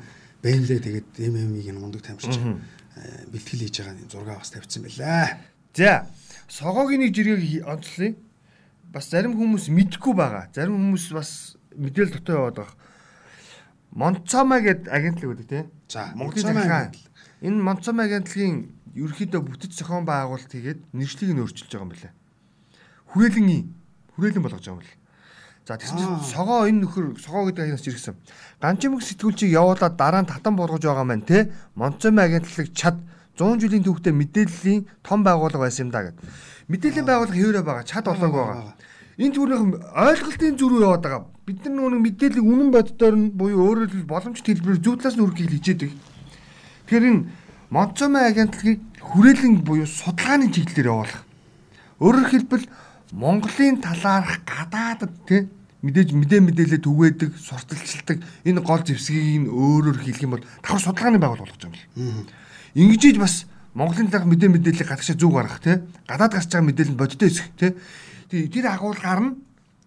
[0.44, 2.60] бэнлээ тэгээд MMA-ийн мундаг тамирчин
[3.00, 5.40] э, бэлтгэл хийж байгаа зураг бас тавьсан байлаа.
[5.72, 6.08] За,
[6.52, 8.16] согоогийн нэг жиргэг онцлоё.
[8.92, 10.52] Бас зарим хүмүүс мэдхгүй байгаа.
[10.52, 12.76] Зарим хүмүүс бас мэдээлэл дотоо яваад байгаа.
[13.96, 15.66] Монцома гэдэг агентлаг үүдэг тийм.
[15.88, 16.92] За, Монголын захиргаан.
[17.40, 22.12] Энэ Монцома агентлагийн ерөөхдөө бүтэц зохион байгуулалт хийгээд нэршлиг нь өөрчилж байгаа юм байна.
[23.12, 23.48] Хүрээлэн
[24.16, 25.00] хүрээлэн болгож байгаа юм байна.
[25.68, 28.18] За тэгсэн согоо энэ нөхөр согоо гэдэг агентс ирсэн.
[28.60, 32.98] Ганчимэг сэтгүүлчийг явуулаад дараа нь татан болгож байгаа маань те Монцома агентлаг чад
[33.38, 36.18] 100 жилийн түүхтэй мэдээллийн том байгууллага байсан юм да гэд.
[36.68, 38.74] Мэдээллийн байгууллага хэвээрээ байгаа чад болоог байгаа.
[39.22, 39.62] Энэ зүрх
[39.96, 41.24] ойлголтын зүрх яваад байгаа.
[41.46, 45.24] Бид нар нөгөө мэдээллийг үнэн боддоор нь буюу өөрөөр хэлбэл боломжит хэлбэрээр зүү талаас нь
[45.24, 45.92] хүргэхийг хичээдэг.
[46.90, 47.22] Тэгэхээр энэ
[47.72, 51.24] Монцома агентлагийг хүрээлэн буюу судалгааны чиглэлээр явуулах.
[52.04, 52.68] Өөрөөр хэлбэл
[53.16, 55.48] Монголын талаарх гадаадд тий
[55.80, 61.18] мэдээж мэдээ мэдээлэл түгээдэг, сурталчилдаг энэ гол зэвсгийг нь өөрөөр хэлэх юм бол давхар судалгааны
[61.18, 62.28] байгууллага болгож байгаа юм.
[62.76, 65.80] Ингэж ийж бас Монголын талаарх мэдээ мэдээллийг гадагшаа зүг гаргах тий
[66.12, 67.72] гадаад гарч байгаа мэдээлэл нь бодтой эсэх тий
[68.52, 69.32] тэр агуулгаар нь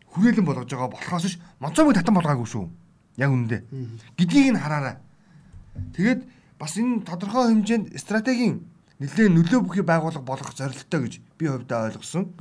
[0.09, 2.65] хүрээлэн болгож байгаа болохоос ш Монцомыг татан болгоогүй шүү.
[3.21, 3.61] Яг үнэндээ.
[4.17, 4.97] Гэдгийг нь хараарай.
[5.95, 6.21] Тэгээд
[6.65, 8.65] бас энэ тодорхой хэмжээнд стратегийн
[8.97, 12.33] нэлээд нөлөө бүхий байгууллага болгох зорилготой гэж би хувьдаа ойлгосон.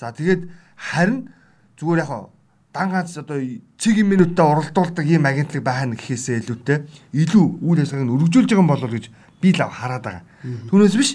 [0.00, 1.30] За тэгээд харин
[1.78, 2.34] зүгээр яг
[2.74, 3.38] дан ганц одоо
[3.78, 6.78] цэг минутаа уралдуулдаг ийм агентлаг байна гэхээсээ илүүтэй
[7.12, 9.06] илүү үйл ажиллагааг нь өргөжүүлж байгаа юм болов уу гэж
[9.38, 10.24] би л хараад байгаа.
[10.72, 11.10] Түүнээс биш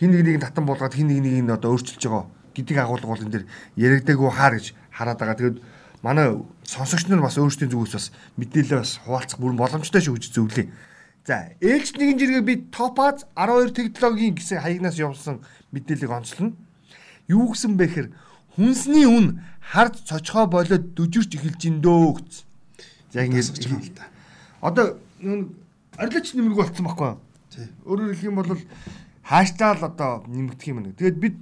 [0.00, 3.22] хин нэг нэг татан болгоод хин нэг нэг нь одоо өөрчилж байгаа гэдэг агуулга бол
[3.22, 3.44] энэ дэр
[3.76, 5.36] яригдаагүй хаар гэж хараад байгаа.
[5.36, 5.58] Тэгээд
[6.00, 6.26] манай
[6.64, 8.06] сонсогч нар бас өөрсдийн зүгээс бас
[8.40, 10.66] мэдээлэл бас хуваалцах бүрэн боломжтой шүү гэж зөвлөе.
[11.22, 15.38] За, ээлж нэгэн жиргээ би Topaz 12 технологийн гэсэн хаягнаас явуулсан
[15.70, 16.50] мэдээллийг онцлно.
[17.30, 18.08] Юу гэсэн бэ гэхээр
[18.58, 22.44] хүнсний үн хард цочхоо болоод дүжирч эхэлж ин дөө гэсэн.
[23.14, 24.04] Яг ингэж Тасгаж байгаа л да.
[24.66, 24.86] Одоо
[25.22, 25.42] нүүн
[25.94, 27.18] арилгач нэмэрэг болцсон байхгүй юу?
[27.54, 27.66] Тий.
[27.86, 28.50] Өөрөөр хэлэх юм бол
[29.22, 30.98] хааштай л одоо нэмэгдэх юм нэг.
[30.98, 31.38] Тэгээд бид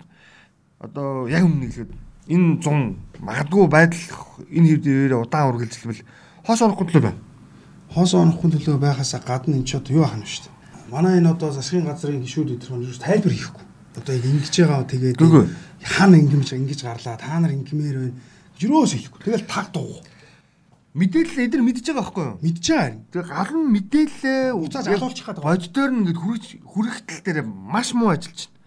[0.76, 1.92] одоо яг өмнө хэлгээд
[2.28, 4.04] энэ 100 магадгүй байдал
[4.44, 6.04] энэ хэвдээр удаан үргэлжилбэл
[6.44, 7.29] хоос орохгүй төлөө байна.
[7.90, 10.94] Хоос онохгүй төлөө байхаасаа гадна энэ ч одоо юу ахна шүү дээ.
[10.94, 13.64] Манай энэ одоо засгийн газрын гишүүд өдр маань юу тайлбар хийхгүй.
[13.98, 15.18] Одоо яг ингэж байгаа тэгээд
[15.82, 18.18] хаана ингэмж ингэж гарлаа та нар ингэмээр байна.
[18.62, 19.26] Юроос хийхгүй.
[19.26, 19.98] Тэгэл таг дуу.
[20.94, 22.38] Мэдээлэл эдэр мэдж байгаа байхгүй юу?
[22.42, 22.98] Мэдж байгаа.
[23.10, 25.50] Тэгээ гал нь мэдээлэлээ Уцааж яг алуулчих гээд байгаа.
[25.50, 28.58] Боддоор нь ингээд хүрэх хүрэгтэл дээр маш муу ажиллаж байна.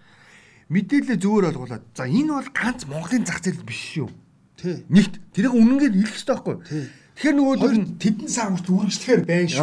[0.71, 1.83] Мэдээлэлээ зөвөр ойлгуулад.
[1.91, 4.09] За энэ бол ганц Монголын зах зээл биш шүү.
[4.55, 4.87] Тий.
[4.87, 6.63] Нэгт тэрийг үнэнгээр хэлэх хэрэгтэй байхгүй юу?
[6.63, 6.85] Тий.
[7.13, 9.61] Тэгэхээр нөгөө нь тэдэн хүртэл үргэлжлэхээр байна шүү.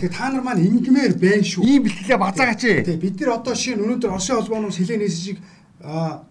[0.00, 1.60] Тэгээ та нар маань ингэмээр байна шүү.
[1.60, 2.84] ийм бэлтгэлээ базаагаач ээ.
[2.88, 5.38] Тэгээ бид нар одоо шинэ өнөөдөр Оросын холбооноос хэлэнээс шиг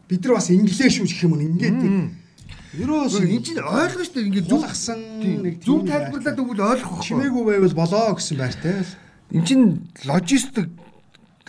[0.10, 1.78] бид нар бас инглээ шүү гэх юм уу ингээд
[2.74, 7.06] Юроос Энэ чинь ойлгож шүү ингээд зүг зулгсан нэг зөв тайлбарлаад өгвөл ойлгох байхгүй.
[7.06, 8.94] чимээгүй байвал болоо гэсэн байртай л.
[9.30, 9.66] Энд чинь
[10.10, 10.74] логистик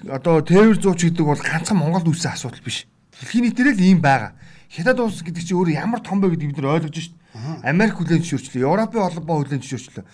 [0.05, 2.85] одоо террор зууч гэдэг бол ганцхан Монголд үүссэн асуудал биш.
[3.16, 4.37] Дэлхийн нийтээр л ийм байгаа.
[4.68, 7.16] Хятад улс гэдэг чинь өөрөө ямар том бэ гэдгийг бид нар ойлгож шít.
[7.62, 10.05] Америк хүлээн зөвшөөрчлөө, Европын холбоо хүлээн зөвшөөрчлөө.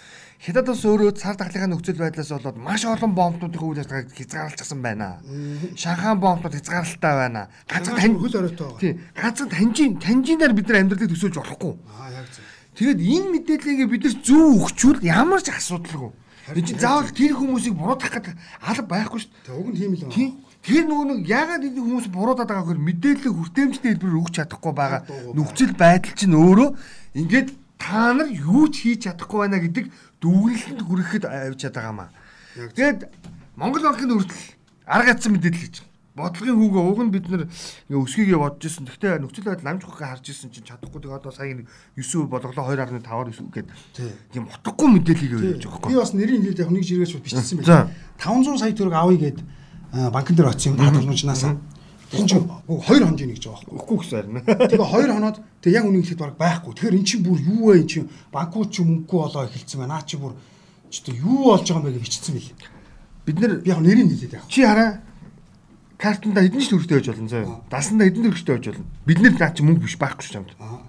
[0.40, 5.20] Хятад улс өөрөө цар тахлынхаа нөхцөл байдлаас болоод маш олон бомбуудын үйл ажиллагааг хязгаарлалцсан байна.
[5.76, 7.42] Шанхай бомбууд хязгаарлалтай байна.
[7.68, 8.80] Ганцхан Ганцхан хөл ориотой байгаа.
[8.80, 8.96] Тийм.
[9.20, 11.74] Ганцхан танжин танжинаар бид нар амьдралыг төсөөлж болохгүй.
[11.92, 12.44] Аа яг зөв.
[12.72, 16.08] Тэгээд энэ мэдээллийг бид нар зөв өгчүүл ямар ч асуудалгүй.
[16.56, 18.34] Энэ чинь заавал тэр хүмүүсийг буруудах гэдэг
[18.64, 19.58] алба байхгүй шүү дээ.
[19.60, 20.14] Уг нь тийм л байна.
[20.14, 20.30] Тийм.
[20.60, 25.00] Тэр нөгөө нэг ягаад энэ хүмүүс буруудаад байгаа гэхээр мэдээлэл хүртээмжтэй хэлбэрээр өгч чадахгүй байгаа
[25.32, 26.68] нөхцөл байдал чинь өөрөө
[27.16, 27.48] ингээд
[27.80, 29.88] та нар юу ч хийж чадахгүй байна гэдэг
[30.20, 32.12] дүгнэлтэнд хүрэхэд авч чаддаг юм аа.
[32.60, 33.00] Яг Тэгээд
[33.56, 34.44] Монгол банкны хүртэл
[34.84, 35.89] арга ядсан мэдээлэл хийж байгаа.
[36.20, 37.42] Бодлогын хүүгээ уг нь бид нэр
[37.90, 38.84] өсгийгээ бодож ирсэн.
[38.86, 41.00] Гэхдээ нөхцөл байдал амж ухаан харж ирсэн чинь чадахгүй.
[41.00, 43.68] Тэгээд одоо сая нэг 9% бодлого 2.5-аар 9 гээд
[44.32, 46.00] тийм утгагүй мэдээллийг өгч байгаа Би байхгүй.
[46.00, 47.90] бас нэрийн хэлээд яг нэг жиргээс бичсэн байна.
[48.20, 49.18] 500 сая төгрөг авъя
[49.90, 51.44] аа, банкн дээр очив хад хурмжнаас.
[52.10, 53.74] Тэгин ч уг 2 хоног нэг гэж байгаа байхгүй.
[53.78, 54.38] Өгөхгүй гэсэн харин.
[54.66, 56.72] Тэгээ 2 хоноод тэг яг үнийг хэлэхэд баг байхгүй.
[56.74, 59.94] Тэгэхээр эн чинь бүр юу вэ эн чинь банкуд чи мөнгөгүй болоо эхэлсэн байна.
[59.94, 60.34] Наа чи бүр
[60.90, 62.50] ч одоо юу болж байгаа юм бэ гэж бичсэн бил.
[63.26, 64.44] Бид нэр Би яг нэрийг хэлээд яг.
[64.50, 64.90] чи хараа
[66.00, 67.44] картанда эдэн ч төгрөгтэй байж болно зөө.
[67.68, 68.88] Дасанда эдэн төгрөгтэй байж болно.
[69.04, 70.56] Бид нэр наа чи мөнгө биш байхгүй чамд.
[70.56, 70.80] Аа.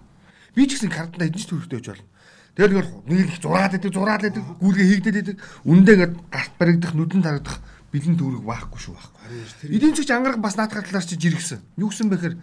[0.55, 2.07] Би ч гэсэн картанда эдэн ч төгрөгтэй байж болно.
[2.55, 5.37] Тэгэл нэг нэг их зураад идэг, зураад идэг, гүйлгээ хийгдээд идэг.
[5.67, 7.59] Үндэ ингээд гарт баригдах, нүдэн тарагдах
[7.91, 9.75] бэлэн төгрөг байхгүй шүү байхгүй.
[9.75, 11.59] Эдийн засгч ангараг бас наадхаар талаар чи жиргсэн.
[11.75, 12.35] Юу гэсэн бэхээр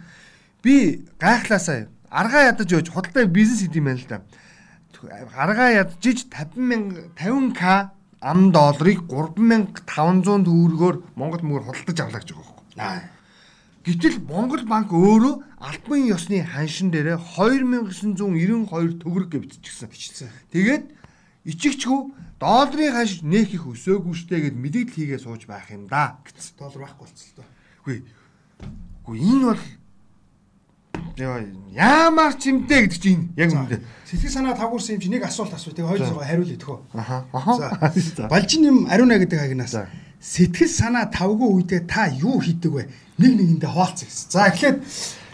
[0.61, 4.21] би гайхлаасаа аргаа ядаж өгч худалдаа бизнес хийх юм байна л да.
[5.37, 7.63] Аргаа ядаж иж 50 мянга 50к
[8.21, 12.58] ам долларыг 3500 төгрөгөөр Монгол мөнгөөр худалдаж авлаа гэж байгаа.
[12.79, 13.03] Аа.
[13.83, 19.35] Гэтэл Монгол банк өөрөө албан ёсны ханшин дээрээ 2992 төгрөг.
[19.35, 20.31] Бичсэн.
[20.51, 20.83] Тэгээд
[21.43, 21.99] ичигчгүй
[22.39, 26.55] долларын ханш нээх их өсөөгүй штэ гэд мэдээлэл хийгээ сууж байх юм да гэсэн.
[26.55, 27.47] Доллар байхгүй болчихлоо.
[27.83, 27.97] Үгүй.
[29.03, 29.63] Үгүй энэ бол
[31.19, 31.43] Яа
[31.75, 33.79] яамаар ч юмдээ гэдэг чинь яг үнэндээ.
[34.07, 35.75] Сэтгэл санаа тавгуурсан юм чи нэг асуулт асуу.
[35.75, 36.79] Тэгээ хоёулаа хариулъя төхөө.
[36.95, 37.27] Аха.
[38.15, 38.27] За.
[38.33, 39.87] Балжин юм Ариуна гэдэг агнаас За.
[40.23, 42.87] сэтгэл санаа тавгүй үедээ та юу хийдэг вэ?
[43.19, 44.31] Нэг нэгэндээ хаалц гэсэн.
[44.31, 44.77] За эхлээд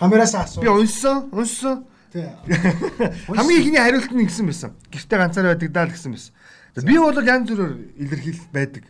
[0.02, 0.62] камераасаа асуу.
[0.66, 1.86] Би унссан, унссан.
[2.16, 4.72] Хамгийн ихний хариулт нь ингэсэн байсан.
[4.90, 6.34] Гэртээ ганцаар байдаг даа л гэсэн байсан.
[6.82, 8.84] Би бол янз бүрээр илэрхийл байдаг.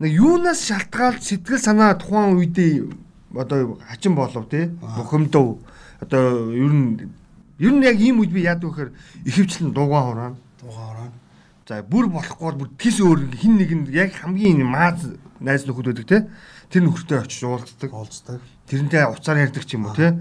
[0.00, 2.88] Нэг юунаас шалтгаалж сэтгэл санаа тухайн үедээ
[3.36, 5.58] одоо хачин болов тий бухимдав
[6.00, 7.08] одоо ер нь
[7.58, 8.90] ер нь яг ийм үед би яадаг вэхээр
[9.24, 10.36] ихэвчлэн дуугаан хураана.
[10.60, 11.12] Дугаар ороо.
[11.68, 15.06] За бүр болохгүй бол бүр тис өөр хин нэгэнд яг хамгийн мааз
[15.38, 16.18] найз нөхөд байдаг те
[16.70, 17.90] тэр нөхөртэй очиж уулздаг.
[17.94, 18.40] Олцдог.
[18.66, 20.18] Тэрнтэй уцаар ярьдаг ч юм уу те.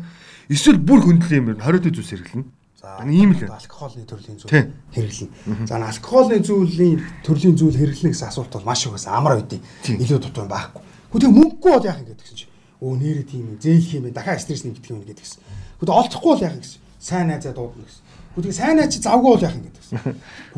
[0.49, 1.65] Эсвэл бүр хөндлөө юм байна.
[1.65, 2.45] Хориотой зүйлс хэрэглэнэ.
[2.81, 3.49] За ийм л.
[3.49, 5.67] алкоголны төрлийн зүйл хэрэглэнэ.
[5.69, 9.13] За алкоголны зүйлийн төрлийн зүйл хэрэглэнэ гэсэн асуулт бол маш их байсан.
[9.13, 9.61] Амар үдий.
[9.85, 10.81] Илүү дутуу байхгүй.
[11.13, 12.49] Гэхдээ мөнгөгүй бол яах юм гэдэг чинь.
[12.79, 15.41] Өө нэрээ тийм юм, зээл юм, дахиад стресс нэмэгдэх юм гэдэг гэсэн.
[15.79, 16.81] Гэхдээ олдохгүй бол яах гэсэн.
[16.99, 18.03] Сайн найзаа дуудана гэсэн.
[18.35, 19.99] Гэхдээ сайн найз чи завгүй бол яах юм гэдэг гэсэн.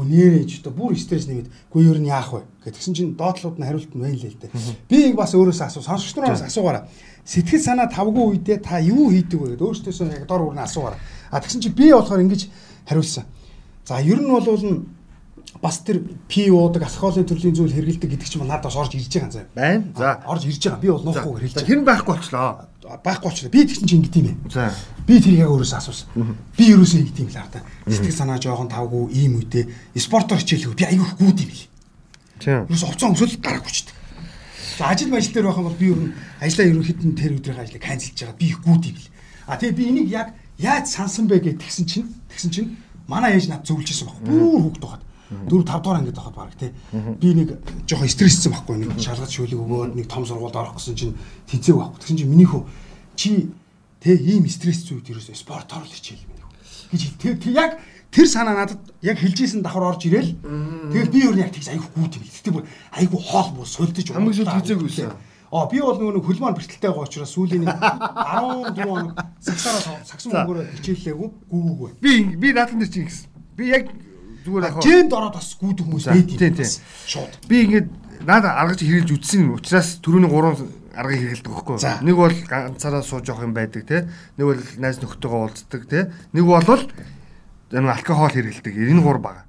[0.01, 1.47] Нэрээ ч одоо бүр стресс нэмэд.
[1.69, 4.51] Гү ер нь яах вэ гэдгсэн чинь доотлууд нь хариулт нь байна л л дээ.
[4.89, 6.89] Би бас өөрөөсөө асуу, сонсогч нараас асуугаараа.
[7.23, 10.99] Сэтгэл санаа тавгүй үедээ та юу хийдэг вэ гэдэг өөртөөсөө яг дор бүрнээ асуугаараа.
[11.31, 12.41] А тэгсэн чи би болохоор ингэж
[12.89, 13.25] хариулсан.
[13.85, 14.45] За ер нь бол
[15.61, 19.31] бас тэр пи уудаг алкоголын төрлийн зүйл хэрэгэлдэг гэдэг чинь надад бас орж ирж байгаа
[19.31, 19.45] заа.
[19.53, 19.85] Байна.
[19.93, 20.17] За.
[20.25, 20.81] Орж ирж байгаа.
[20.81, 21.69] Би бол нуухгүй За байгаа.
[21.69, 22.49] хэн байхгүй болчлоо.
[22.81, 24.37] Байхгүй ч би тэгсэн чинь ингэдэм юм.
[24.49, 24.73] За.
[25.05, 26.07] Би тэрийг яг өөрөөсөө асуусан.
[26.57, 27.61] Би ерөөсөө ингэдэм л хаа та.
[27.85, 29.69] Сэтгэл санаа жоохон тавгүй ийм үедээ
[30.01, 31.65] спортоор хичээлгүй би аягүй гүйд юм бил.
[32.41, 32.65] Тийм.
[32.65, 33.93] Ерөөсөө хувцас өмсөл гараг хүчтэй.
[34.81, 37.61] За ажил мажил дээр байх юм бол би ер нь ажлаа ерөн хитэн тэр өдрийн
[37.61, 38.39] ажлыг канцелж байгаа.
[38.41, 39.09] Би их гүйд юм бил.
[39.45, 42.69] А тэгээ би энийг яг яаж сансан бэ гэж тэгсэн чинь тэгсэн чинь
[43.05, 44.17] манай ээж над зөвлөжсэн баг.
[44.25, 45.03] Бүр хүүхд байхад.
[45.31, 46.71] 4 5 дугаар ангид байхад баг тий.
[46.91, 47.49] Би нэг
[47.87, 51.15] жоохон стресссэн байхгүй нэг шалгаж шүлэг өгөөд нэг том сургуульд орох гэсэн чинь
[51.47, 51.99] тэнцээг байхгүй.
[52.03, 52.67] Тэгсэн чинь миний хөө
[53.15, 53.51] чи
[54.03, 56.41] тий ийм стресс зүйд ерөөсөө спортоор л хичээл юм
[56.91, 57.71] гэж тэг тэг яг
[58.11, 60.35] тэр санаа надад яг хэлжсэн давхар орж ирээл
[60.91, 62.23] тэгэл би өөр нь яг айгүй гүйт юм.
[62.27, 65.15] Тэгтээ бүр айгүй хоол бүр сольдож Хамгийн сүүлд хийзээгүй байсан.
[65.51, 70.31] Аа би бол нөгөө нэг хөлмөр бэртэлтэй байгаа учраас сүүлийн нэг 14 хоног сагсаараа сагсан
[70.31, 71.89] мөнгөөр хичээллээгүй гүүггүй.
[72.03, 73.27] Би би дээр чинь гэсэн.
[73.55, 73.87] Би яг
[74.45, 76.69] зүгээр яг Жэнд ороод бас гүйдэг хүмүүс За, байд юм.
[77.07, 77.33] Шууд.
[77.47, 77.87] би ингээд
[78.25, 80.57] надад аргаж хэрэглэж үтсэн учраас түрүүний гурван
[80.95, 81.77] аргыг хэрэгэлдэг байхгүй?
[82.03, 84.09] Нэг бол ганцаараа сууж явах юм байдаг те.
[84.37, 86.11] Нэг бол найз нөхдөйгөө уулздаг те.
[86.33, 86.61] Нэг бол
[87.71, 88.73] энэ алкогол хэрэгэлдэг.
[88.75, 89.47] Энэ гур бага.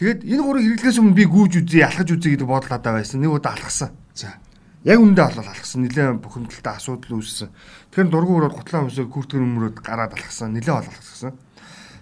[0.00, 3.20] Тэгээд энэ гурыг хэрэглэхээс өмнө би гүүж үзье, алхаж үзье гэдэг бодол надад байсан.
[3.20, 3.92] Нэг удаа алхсан.
[4.16, 4.40] За.
[4.82, 5.84] Яг үндэ болол алхсан.
[5.84, 7.52] Нилээн бухимдалтай асуудал үүссэн.
[7.92, 10.56] Тэгэхээр дургуун өрөөд гутлаа өмсөөр күртгэн өмрөөд гараад алхсан.
[10.56, 11.36] Нилээн бол алхсан.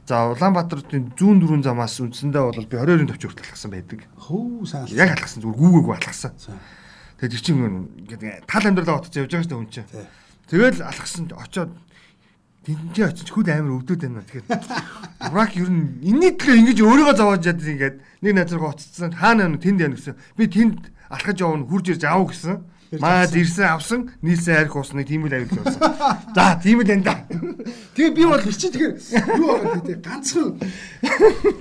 [0.08, 4.00] За Улаанбаатарын зүүн дөрвөн замаас үндсэндээ бол би 22-ын төвч хүртэл алхсан байдаг.
[4.16, 4.88] Хөө сайн.
[4.96, 6.32] Яг алхсан зүгээр гүүгээгүй алхсан.
[7.20, 7.60] Тэгээд чи чинь
[8.08, 9.88] ингээд тал амьдралаа утас явж байгаа шүү дээ хүн чинь.
[10.48, 11.76] Тэгэл алхсан очоод
[12.64, 14.24] тэнцээ очиж хөл амир өвдөд байна.
[14.24, 14.48] Тэгэхээр
[15.28, 19.60] Урак ер нь энэний төлөө ингэж өөрийгөө зовоож яд ингээд нэг найзраа уцсан хаана нэг
[19.60, 20.16] тэнд яана гэсэн.
[20.40, 22.64] Би тэнд алхаж явна хурж ирж аав гэсэн.
[22.96, 25.76] Маа ирсэн авсан нийлсэн арх усныг тийм л авил болсон.
[26.32, 27.20] За тийм л энэ да.
[27.92, 28.94] Тэгээ би бол чи тэгэхээр
[29.36, 30.48] юу байгаа гэдэг ганцхан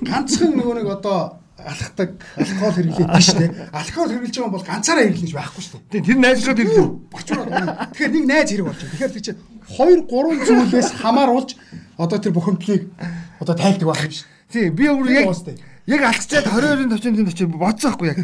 [0.08, 3.52] ганцхан нөгөө нэг одоо алхдаг алкогол хэрэглээд биш те.
[3.76, 6.06] Алкогол хэрэглэж байгаа бол ганцаараа хэрэглэж байхгүй шүү дээ.
[6.06, 6.88] тэр найзраад ирлээ.
[7.12, 7.48] Бочроод.
[7.92, 8.92] Тэгэхээр нэг найз хэрэг болж байна.
[8.96, 11.50] Тэгэхээр чинь 2 3 зүйлээс хамааруулж
[11.98, 12.82] одоо тэр бухимдлыг
[13.42, 14.26] одоо тайлдаг байх юм шүү.
[14.48, 15.28] Тийм би өөр яг
[15.88, 18.18] яг алхачаад 22-ын төвчөнд тэнд очиж бодсон байхгүй яг.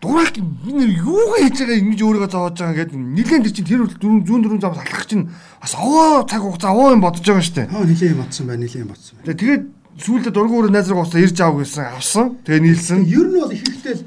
[0.00, 4.24] Дурак энэ юугаа хийж байгаа ингэж өөрийгөө зовоож байгаа гэдэг нилээн тэр чинь тэр дөрөв
[4.24, 5.28] зүүн дөрөв замаас алхах чинь
[5.60, 7.68] бас овоо цаг хугацаа овоо юм бодож байгаа шүү дээ.
[7.68, 9.28] Аа нилийн бодсон байна, нилийн бодсон байна.
[9.28, 9.64] Тэгээ тэгээд
[10.00, 12.26] сүүлдээ дургуур найзраг уусаа ирж аав гэсэн авсан.
[12.48, 13.04] Тэгээ нийлсэн.
[13.04, 14.02] Ер нь бол их ихтэй л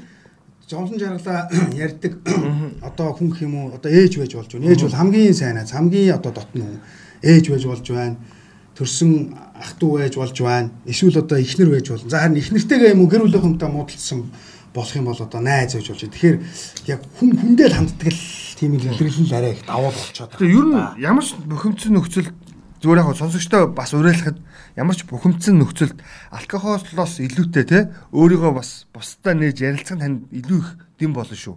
[0.66, 1.46] жонсон жаргалаа
[1.86, 2.12] ярьдаг
[2.90, 4.66] одоо хүн юм уу одоо ээж байж болж байна.
[4.74, 6.82] Ээж бол хамгийн сайн аз, хамгийн одоо дотн хүн.
[7.22, 8.18] Ээж байж болж байна.
[8.74, 10.74] Төрсөн ах トゥ байж болж байна.
[10.90, 12.10] Эсвэл одоо ихнэр байж болно.
[12.10, 14.26] За харин ихнэртэйгээ юм уу гэр бүлийнхэнтэй муудалцсан
[14.74, 16.14] болох юм бол одоо найз байж болж байна.
[16.18, 16.36] Тэгэхээр
[16.90, 18.22] яг хүн хүндээ л ханддаг л
[18.58, 22.28] тийм их илэрлэл арай их давуу болчиход Тэгээ ер нь ямар ч бухимдсан нөхцөл
[22.82, 24.38] зүгээр яг сонсогчтой бас уриалахад
[24.74, 25.98] ямар ч бухимдсан нөхцөлд
[26.34, 27.78] алкоголоос илүүтэй те
[28.10, 31.56] өөрийгөө бас бусдаа нээж ярилцах нь танд илүү их дэм болно шүү.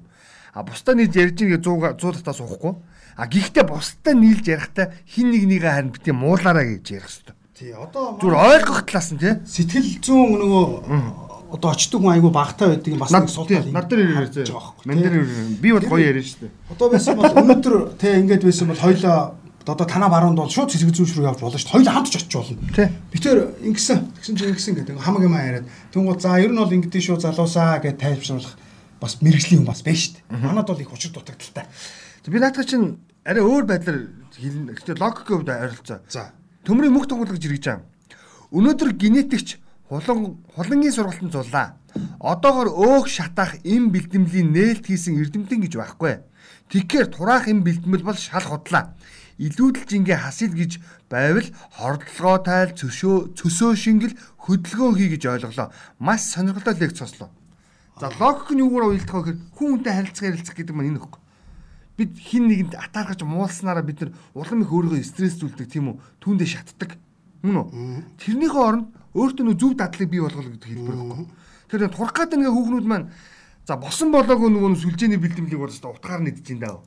[0.53, 2.73] А бусдаа нээж ярьж ингээ 100 100 татаас уухгүй.
[3.17, 7.35] А гэхдээ бусдаа нийлж ярихдаа хин нэг нэгэ харин битээ муулаараа гэж ярих хэрэгтэй.
[7.57, 9.33] Тий одоо Зүгээр ойлгох талаас нь тий.
[9.41, 13.71] сэтгэл зүүн нөгөө одоо очдөг хүн айгүй багтаа байдаг юм бас нэг сул тий, тал
[13.71, 14.51] над дээр ирээ.
[14.85, 15.07] Мен тий.
[15.07, 15.25] дээр
[15.61, 16.51] би бол гоё яриа шүү дээ.
[16.71, 19.17] Одоо байсан бол өнөөдөр те ингэж байсан бол хоёлоо
[19.67, 21.75] одоо танаа баруунд бол шууд цэцэг зүүш рүү явж болно шүү дээ.
[21.75, 22.57] Хоёлоо хамт ч очиж болно.
[22.71, 22.87] Тий.
[23.11, 23.99] Би тэр ингэсэн.
[24.15, 25.67] Тэгсэн чинь ингэсэн гэдэг хамаг юм яриад.
[25.91, 28.55] Тэнгуул за ер нь бол ингэдэж шүү залуусаа гэж тайлбарлах
[28.99, 30.39] бас мэрэгжлийн юм бас байна шүү дээ.
[30.39, 31.67] Манад бол их учир дутагдaltaй.
[32.27, 33.99] Би наадах чинь арай өөр байдлаар
[34.35, 34.71] хэлнэ.
[34.71, 35.99] Гэхдээ логикийн хувьд ойролцоо.
[36.07, 36.31] За.
[36.63, 37.83] Төмрийн мөх тоглож иргэж байгаа.
[38.55, 41.77] Өнөөдөр генетикч хулан хулангийн сургалтанд зуллаа.
[42.19, 46.23] Одоогор өөх шатаах эм бэлтэмлийн нээлт хийсэн эрдэмтэн гэж байхгүй.
[46.69, 48.95] Тэгэхээр тураах эм бэлтэмэл бол шал худлаа.
[49.39, 51.47] Илүүдэлж ингээ хасил гэж байвал
[51.77, 55.71] хордлогоо тайл цөшөө цөсөө шингэл хөдөлгөөн хий гэж ойлголоо.
[55.99, 57.29] Маш сонирхолтой лекц сонслоо.
[58.01, 61.21] За логик нь юугаар уялдах вэ гэхээр хүн хүнтэй харилцах харилцах гэдэг маань энэ ихгүй
[61.97, 66.93] бид хин нэгэнд атаархаж муулснараа бид нар улам их өөрийгөө стресстүүлдэг тийм үү түүндээ шатдаг
[67.41, 67.67] мөн үү
[68.21, 71.25] тэрнийхээ оронд өөртөө нөө зөв дадлыг бий болгох гэдэг хэлбэр байхгүй.
[71.67, 73.09] Тэр турах гэдэг ингээ хүүхнүүд маань
[73.65, 76.79] за босон болоогүй нөгөө сүлжээний бэлтгэлийг бол өстой утгаар нэгдэж ин даа.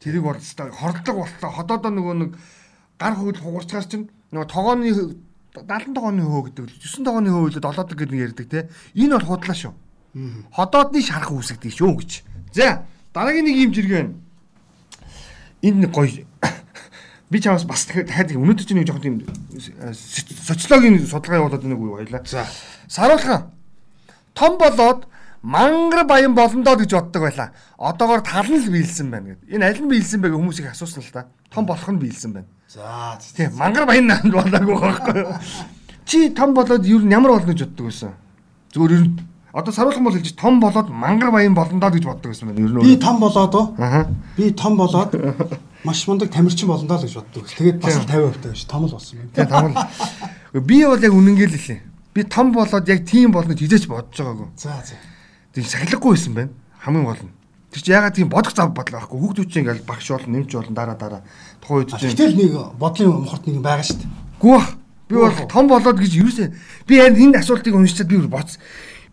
[0.00, 2.30] Тэрийг бол өстой хордлого болтлоо ходоодоо нөгөө нэг
[2.98, 4.90] гар хөвөл хугарчгаар чинь нөгөө тогооны
[5.52, 8.60] 70 тогооны хөө гэдэг 9 тогооны хөө үлээд олоодог гэдэг нэг ярьдаг те.
[8.96, 9.74] Энэ бол худлаа шүү.
[10.56, 12.10] Ходоодны шарах үүсгдэг шүү гэж.
[12.56, 14.08] За дараагийн нэг юм жиргэн.
[15.62, 16.24] Энэ нэг гоё
[17.32, 21.80] би чамаас бас дахиад өнөөдөр чинь нэг жоохон тийм э, соци- социологийн судалгаа явуулаад нэг
[21.80, 22.22] үе баялаа.
[22.28, 22.44] За.
[22.88, 23.48] Саруулхан
[24.36, 25.08] том болоод
[25.42, 27.48] мангар баян болондоо гэж боддог байлаа.
[27.80, 29.48] Одоогоор тал нь л биелсэн байна гэдэг.
[29.48, 31.26] Энэ аль нь биелсэн бэ гэх хүмүүсийг асуусан л та.
[31.50, 32.48] Том болох нь биелсэн байна.
[32.68, 33.18] За.
[33.36, 35.24] Тийм мангар баян наанд болоогүй байхгүй?
[36.04, 38.12] Чи том болоод юу ямар болно гэж боддог байсан?
[38.76, 39.18] Зүгээр ер нь
[39.52, 42.60] одоо саруулхан бол хэлж том болоод мангар баян болондоо гэж боддог байсан байна.
[42.60, 43.74] Ер нь Би том болоод уу?
[43.78, 44.06] Аа.
[44.36, 45.12] Би том болоод
[45.84, 47.46] маш мундаг тамирчин болондоо л гэж боддог.
[47.48, 49.30] Тэгээд бас л 50% байж том л болсон байна.
[49.34, 50.62] Тэгээ том л.
[50.62, 51.80] Би бол яг үнэнгээл хэлээ.
[52.14, 54.48] Би том болоод яг тийм болно гэж хизээч бодож байгаагүй.
[54.56, 54.96] За за.
[55.54, 56.52] Тэг сахилахгүй байсан байна.
[56.82, 57.32] Хамгийн гол нь.
[57.72, 59.18] Тэр чи ягаад тийм бодох зав бодлоо байхгүй.
[59.18, 61.22] Хүүхдүүд чинь ингээл багш болно, нэмж болно, дараа дараа.
[61.64, 64.10] Тухайн үед чинь Гэтэл нэг бодлын мохорт нэг байгаа шүү дээ.
[64.44, 64.60] гүү.
[65.08, 66.52] Би бол том болоод гэж юусэн.
[66.86, 68.58] Би энэ асуултыг уншичаад би боц.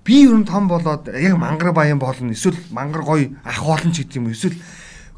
[0.03, 2.31] Би ер нь том болоод яг мангар баян болно.
[2.31, 4.31] Эсвэл мангар гоё ах болно ч гэдэг юм.
[4.31, 4.59] Эсвэл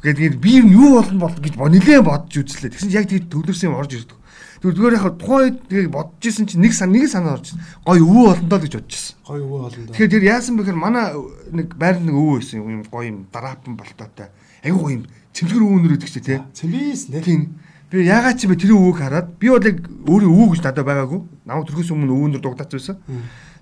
[0.02, 2.74] гэдэг би юу болно бол гэж нилээн бодож үзлээ.
[2.74, 4.18] Тэгсэн чинь яг тийм төвлөрсөн юм орж ирдэг.
[4.62, 7.62] Тэгвэл зүгээр яг тухайн үед тэгээ бодож исэн чинь нэг сан нэг санаа орж ирсэн.
[7.82, 9.14] Гоё өвөө болондоо л гэж бодож ирсэн.
[9.26, 9.90] Гоё өвөө болно да.
[9.90, 11.06] Тэгэхээр тэр яасан бэхээр манай
[11.50, 14.30] нэг байранд нэг өвөө байсан юм гоё юм дараапан болтоотой.
[14.62, 16.38] Айгу гоё юм цэмлэгэр өвөнөр өгдөг чи тий.
[16.54, 17.22] Цэмбис нэ.
[17.26, 17.58] Тийм.
[17.90, 21.20] Би ягаад чи бэ тэр өвөөг хараад би бол яг өөрөө өвөө гэж надад байгаагүй.
[21.42, 22.96] Намайг төрхөөс өмнө өвөнөр дугдаач байсан.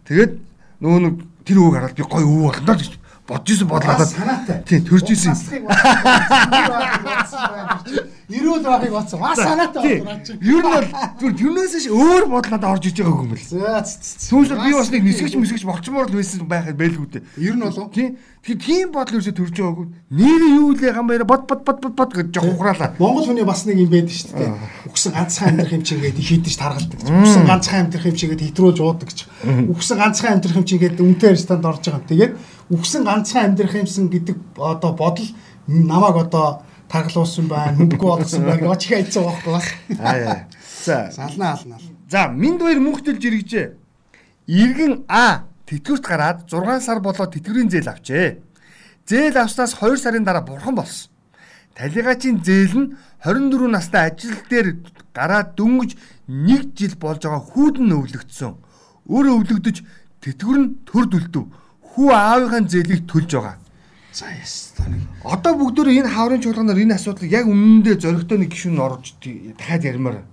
[0.05, 0.33] Тэгээд
[0.85, 1.15] нөгөө нэг
[1.49, 3.00] тэр өвөөг хараад би гоё өвөө болондоо л гэж
[3.31, 4.05] бодож исэн бодлоо.
[4.05, 4.59] Санаатай.
[4.67, 5.35] Тийм төрж исэн.
[8.31, 9.21] Ирүүл байхыг бодсон.
[9.23, 10.35] Бас санаатай болоо чи.
[10.43, 13.47] Ер нь бол тэрнээс ш өөр бодол надад орж иж байгаагүй юм бэл.
[13.51, 17.23] Түүнээс би бас нэг нисгэж мэсгэж болчмоор л байсан байхад байлгүй дээ.
[17.39, 17.91] Ер нь болов.
[17.95, 18.19] Тийм.
[18.41, 19.87] Тэгэхээр тийм бодол ерөөсө төрж байгаагүй.
[20.17, 22.97] Нэр юу лээ гамбайра бод бод бод бод бод гэж жоох ухраалаа.
[22.97, 24.57] Монгол хүний бас нэг юм байдаг шүү дээ.
[24.89, 27.05] Үгсэн ганцхан амьдрах юм чинь гээд хийдэж таргалдаг.
[27.05, 29.29] Үгсэн ганцхан амьдрах юм чинь гээд хэтрүүлж уудаг ч.
[29.45, 32.09] Үгсэн ганцхан амьдрах юм чинь гээд үнтэй ресторанд орж байгаа юм.
[32.09, 32.33] Тэгээд
[32.73, 35.29] үгсэн ганцхан амьдрах юмсан гэдэг одоо бодол
[35.69, 38.73] намайг одоо таргалуулсан байна, хөнгө болгосон байна.
[38.73, 39.69] Оч их айцсан байхгүй бас.
[40.01, 40.49] Аа.
[40.81, 41.13] За.
[41.13, 41.79] Салнаа алнаа.
[42.09, 43.69] За, минд баяр мөнхтөлж иргэжээ.
[44.49, 48.43] Иргэн А тэтгэврт гараад 6 сар болоод тэтгэврийн зээл авчээ.
[49.07, 51.15] Зээл авснаас 2 сарын дараа бурхан болсон.
[51.79, 52.89] Талигачийн зээл нь
[53.23, 54.83] 24 настай ажил дээр
[55.15, 55.95] гараад дөнгөж
[56.27, 58.53] 1 жил болж байгаа хүүд нь өвлөгдсөн.
[59.07, 59.77] Өөрөө өвлөгдөж
[60.19, 61.47] тэтгэвэр нь төрд үлдэв.
[61.95, 63.57] Хүү аавынхаа зээлийг төлж байгаа.
[64.11, 65.07] За ястаа нэг.
[65.23, 70.27] Одоо бүгдөө энэ хаврын чуулганаар энэ асуудлыг яг үнэндээ зөрөгтэй нэг гишүүн орж дахиад ярмаар.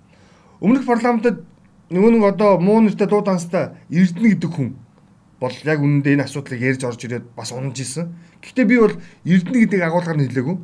[0.65, 1.45] Өмнөх парламентод
[1.93, 4.69] нөгөө нэг одоо муу нэртэй дуу данстай Эрдэнэ гэдэг хүн
[5.39, 8.13] бол яг үнэндээ энэ асуудлыг ярьж орж ирээд бас унаж исэн.
[8.41, 8.95] Гэхдээ би бол
[9.25, 10.57] Эрдэнэ гэдэг агуулгаар нь хэлээгүй.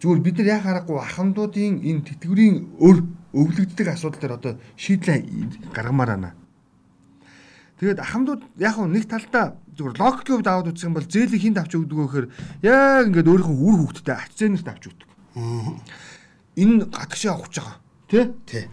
[0.00, 2.96] Зүгээр бид нар яа харахгүй ахмадуудын энэ тэтгэврийн өр
[3.36, 6.32] өвлөгддөг асуудал дээр одоо шийдлээ гаргамаар байна.
[7.80, 11.72] Тэгээд ахмадууд яг нэг талдаа зүгээр логикийн хувьд аваад үзэх юм бол зээлийг хинт авч
[11.74, 12.26] өгдөг гэхээр
[12.62, 15.08] яг ингээд өөрийнхөө үр ач зээнэрт авч өгдөг.
[16.54, 17.76] Энэ гадагшаа авах гэж байгаа.
[18.06, 18.30] Тэ?
[18.46, 18.64] Тий.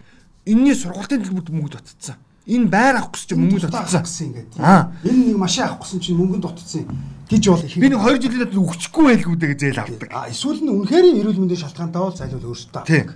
[0.46, 2.16] Энийний сургалтын төлбөрт мөнгө дутцсан.
[2.46, 4.02] Энэ байр авах гэж чинь мөнгө дутцсан.
[4.02, 4.50] гэсэн ингээд.
[4.58, 6.84] Энэ нэг машин авах гэсэн чинь мөнгөнд дутцсан
[7.30, 7.76] гэж бол их.
[7.78, 10.10] Би нэг 2 жилийн дотор өгчихгүй байлгүй дээ зээл авдаг.
[10.10, 12.82] А эсвэл нь үнэхээр эрүүл мэндийн шалтгаантай бол зайлуул өөрсдөө.
[12.82, 13.06] Тийм.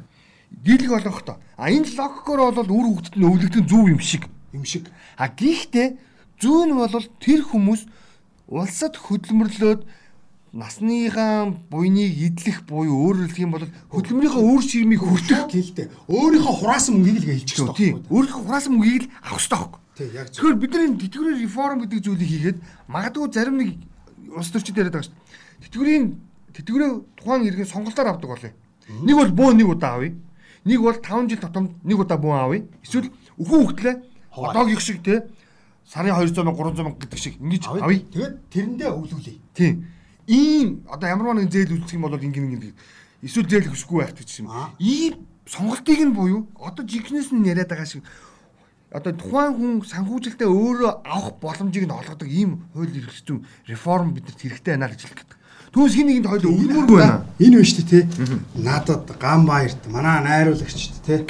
[0.62, 1.36] Дийлэг олох тоо.
[1.58, 4.30] А энэ логикоор бол үр хөвгтөд нь өвлөгдөн зүв юм шиг.
[4.54, 4.86] Юм шиг.
[5.18, 5.98] А гихтээ
[6.38, 7.82] зүүн бол тэр хүмүүс
[8.46, 9.82] улсад хөдөлмөрлөөд
[10.56, 15.86] насныхаа буйныг идэх буюу өөрөөр хэлэх юм бол хөдөлмөрийнхөө өөр ширмийг хүртэх гэлтэй.
[16.08, 17.76] Өөрийнхөө хураасан мөнгийг л хэлчих шүү.
[17.76, 18.00] Тийм.
[18.08, 19.80] Өөрийнхөө хураасан мөнгийг л авах хэрэгтэй байхгүй.
[19.96, 20.26] Тий, яг.
[20.32, 23.68] Тэгэхээр бидний тэтгэврийн реформ гэдэг зүйлийг хийгээд магадгүй зарим нэг
[24.32, 25.16] улс төрчид яриад байгаа шүү.
[25.68, 26.04] Тэтгэврийн
[26.56, 26.90] тэтгэврээ
[27.20, 28.52] тухайн иргэн сонголтоор авдаг болъё.
[29.04, 30.16] Нэг бол бөө нэг удаа авъя.
[30.64, 32.64] Нэг бол 5 жил тутамд нэг удаа бөө авъя.
[32.80, 33.96] Эсвэл өхөн хөлтлээ
[34.32, 35.28] одоогийнх шиг те
[35.84, 38.00] сарын 200 мянга 300 мянга гэдэг шиг ингэж авъя.
[38.00, 39.36] Тэгээд тэрэндээ өвлүүлээ.
[39.52, 39.95] Тийм.
[40.26, 42.74] Ийм одоо ямар нэг зээл үзэх юм бол ингэн ингэн
[43.22, 44.50] эсвэл зээл хөсгүй байх гэж юм.
[44.78, 48.02] Ийм сонголтыг нь буюу одоо жигнэс нь яриад байгаа шиг
[48.90, 54.38] одоо тухайн хүн санхүүжилтээ өөрөө авах боломжийг нь олгодог ийм хууль эрх зүйн реформ бидэнд
[54.42, 55.30] хэрэгтэй байна гэж хэлдэг.
[55.70, 57.26] Түүнээс хин нэгэнд хоёул өвлмөргүй байна.
[57.38, 58.02] Энэ биш тий.
[58.58, 61.22] Надад гам баярт манай найруулагчд тий.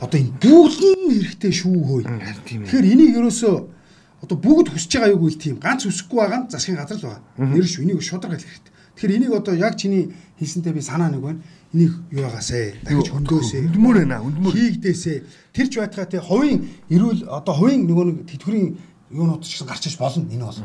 [0.00, 2.04] Одоо энэ бүгд нь хэрэгтэй шүү хөөе.
[2.48, 3.77] Тэгэхээр энийг ерөөсөө
[4.22, 7.22] одоо бүгд хүсэж байгаа юу гэвэл тийм ганц хүсэхгүй байгаа нь засгийн газар л байгаа.
[7.38, 8.74] Нэр шүү энийг шударга хэлэх хэрэгтэй.
[8.98, 10.10] Тэгэхээр энийг одоо яг чиний
[10.42, 11.40] хэлсэнтэй би санаа нэг байна.
[11.70, 13.70] Энийг юу ягаасэ дахиж хөндөөсэй.
[13.70, 14.18] Хөндмөр байна.
[14.18, 14.54] Хөндмөр.
[14.58, 15.16] Хийгдээсэй.
[15.54, 18.68] Тэр ч байтгаа тий хувийн эрүүл одоо хувийн нөгөө нэг тэтгэврийн
[19.14, 20.58] юунууд ч гэсэн гарч иж болно энэ бол.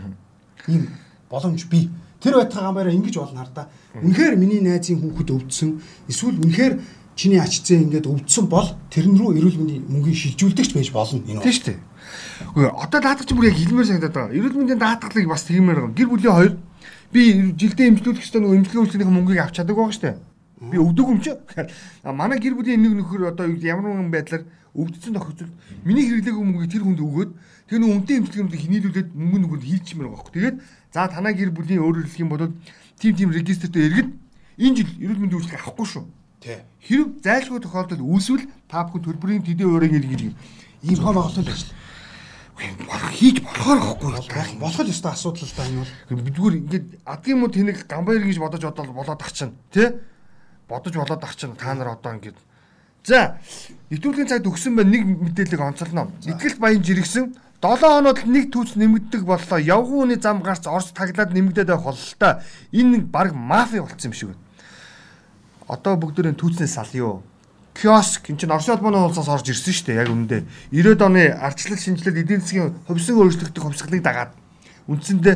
[0.66, 0.90] Ийм
[1.30, 1.94] боломж бий.
[2.18, 3.70] Тэр байтгаа гамбараа ингэж болно хар та.
[4.02, 5.78] Үнэхээр миний найзын хүүхэд өвдсөн
[6.10, 6.74] эсвэл үнэхээр
[7.14, 11.46] чиний ачцээ ингээд өвдсөн бол тэрэн рүү эрүүл мэндийн мөнгөний шилжүүлдэгч байж болно энэ.
[11.46, 11.80] Тийм шүү дээ.
[12.54, 14.36] Үгүй одоо даатгач бүр яг хэлмээр санагдаад байгаа.
[14.38, 15.98] Эрүүл мэндийн даатгалыг бас тиймээр байгаа.
[15.98, 16.54] Гэр бүлийн хоёр
[17.14, 17.22] би
[17.58, 20.18] жилдээ эмчлүүлэх ёстой нөгөө эмчилгээ үйлчлэлийн мөнгийг авч чаддаг байгаа шүү дээ.
[20.72, 21.32] Би өвдөг юм чи.
[22.04, 25.54] Манай гэр бүлийн нэг нөхөр одоо ямар нэгэн байдлаар өвдсөн тохиолдолд
[25.86, 27.32] миний хэрэглээгүй мөнгийг тэр хүнд өгөөд
[27.70, 30.34] тэр нөгөө үнэтэй эмчилгээнд хинээлүүлээд мөнгө нөгөөд хийлчмээр байгаа хөх.
[30.34, 30.58] Тэгээд
[30.90, 32.50] за танаа гэр бүлийн өөрөөр хэлэх юм бол
[32.98, 34.10] тим тим регистртэй иргэд
[34.58, 36.04] энэ жил эрүүл мэндийн үйлчлэг авахгүй шүү.
[36.42, 36.58] Тий.
[36.82, 40.34] Хэрэг зайлшгүй тохиолдолд үүсвэл та бүхэн төлбөрийн төдий өөрийн иргэн
[40.84, 41.72] ийм хоо байгуулалт ажил
[42.88, 46.88] болох хийж болохоор байхгүй байх болох л ёстой асуудал л да энэ бол бидгээр ингээд
[47.06, 49.90] адгийн мод тэнэг гамбайр гэж бодож бодоод болоод ах чинь тий
[50.68, 52.38] бодож болоод ах чинь та нар одоо ингээд
[53.04, 53.38] за
[53.92, 56.08] нэвтрүүлгийн цагт өгсөн байна нэг мэдээлэл онцолно.
[56.24, 57.36] Нэгтгэл баян жиргсэн.
[57.60, 59.60] 7 хоноод нэг түүц нэмэгддэг боллоо.
[59.60, 62.44] Явган үний зам гарч Орос таглаад нэмэгдээд байх бололтой.
[62.72, 64.44] Энэ баг мафия болцсон юм шиг байна.
[65.68, 67.24] Одоо бүгдээрээ түүцнээс салъё
[67.74, 68.30] киоск.
[68.30, 72.22] Энэ чинь Оросын албаны улсаас орж ирсэн шүү дээ яг үүндээ 90-ад оны ардчлал шинжилээд
[72.24, 74.32] эдийн засгийн хөвсөн өөрчлөлтөд хувьсгалыг дагаад.
[74.88, 75.36] Үндсэндээ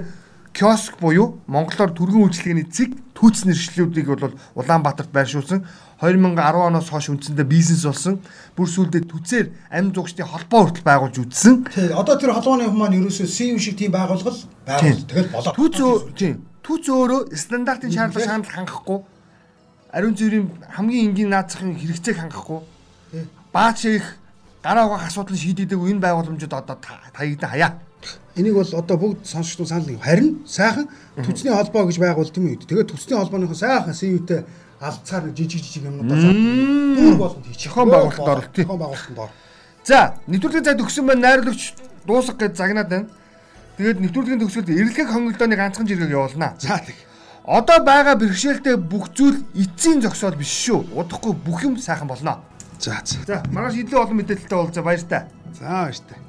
[0.53, 5.65] киоск буюу монголоор түргэн үйлчлэгээний цэг түүц нэршлүүдийг бол Улаанбаатарт байршуулсан.
[6.01, 8.21] 2010 оноос хойш үндсэндээ бизнес болсон.
[8.57, 11.65] Бүр сүүлдээ түцээр амь зуугчдын холбоо хүртэл байгуулж үтсэн.
[11.73, 15.53] Тий одоо тэр холбооны хүмүүс ерөөсөө CU шиг тийм байгуулгал байгуул тэгэл болоо.
[15.57, 15.77] Түүц
[16.17, 18.99] тийм түүц өөрөө стандартын шаардлага шаналл хангахгүй
[19.91, 22.61] ариун цэврийн хамгийн энгийн наацхийн хэрэгцээг хангахгүй
[23.53, 24.05] баач их
[24.63, 26.77] гараа угаах асуудлыг шийддэг энэ байгууламжууд одоо
[27.15, 27.73] таягдан хаяа.
[28.35, 30.01] Энийг бол одоо бүгд сонсогчдод санал нэг.
[30.01, 32.67] Харин сайхан төцний холбоо гэж байгуул тийм үү?
[32.69, 34.45] Тэгээд төцний холбооныхоо сайхан CU-тэй
[34.79, 36.35] алдцаар жижиг жижиг юмнуудаа зам
[36.95, 37.73] дүүр болгонд хийчих.
[37.73, 38.53] Зохион байгуулалтанд оролт.
[38.53, 39.31] Зохион байгуулалтанд ор.
[39.83, 41.73] За, нэвтрүүлгийн цайд өгсөн байна найруулагч
[42.05, 43.09] дуусах гэж загнаад байна.
[43.77, 46.53] Тэгээд нэвтрүүлгийн төгсгөлд эрэлхэг хонголтооны ганцхан жиргэг явуулнаа.
[46.61, 46.93] За тэг.
[47.47, 50.99] Одоо байгаа бэрхшээлтэй бүх зүйл эцсийн зогсоол биш шүү.
[50.99, 52.43] Удахгүй бүх юм сайхан болно.
[52.75, 53.23] За за.
[53.23, 55.31] За, маргааш илүү олон мэдээлэлтэй болцоо баяр та.
[55.55, 56.26] За баяр та.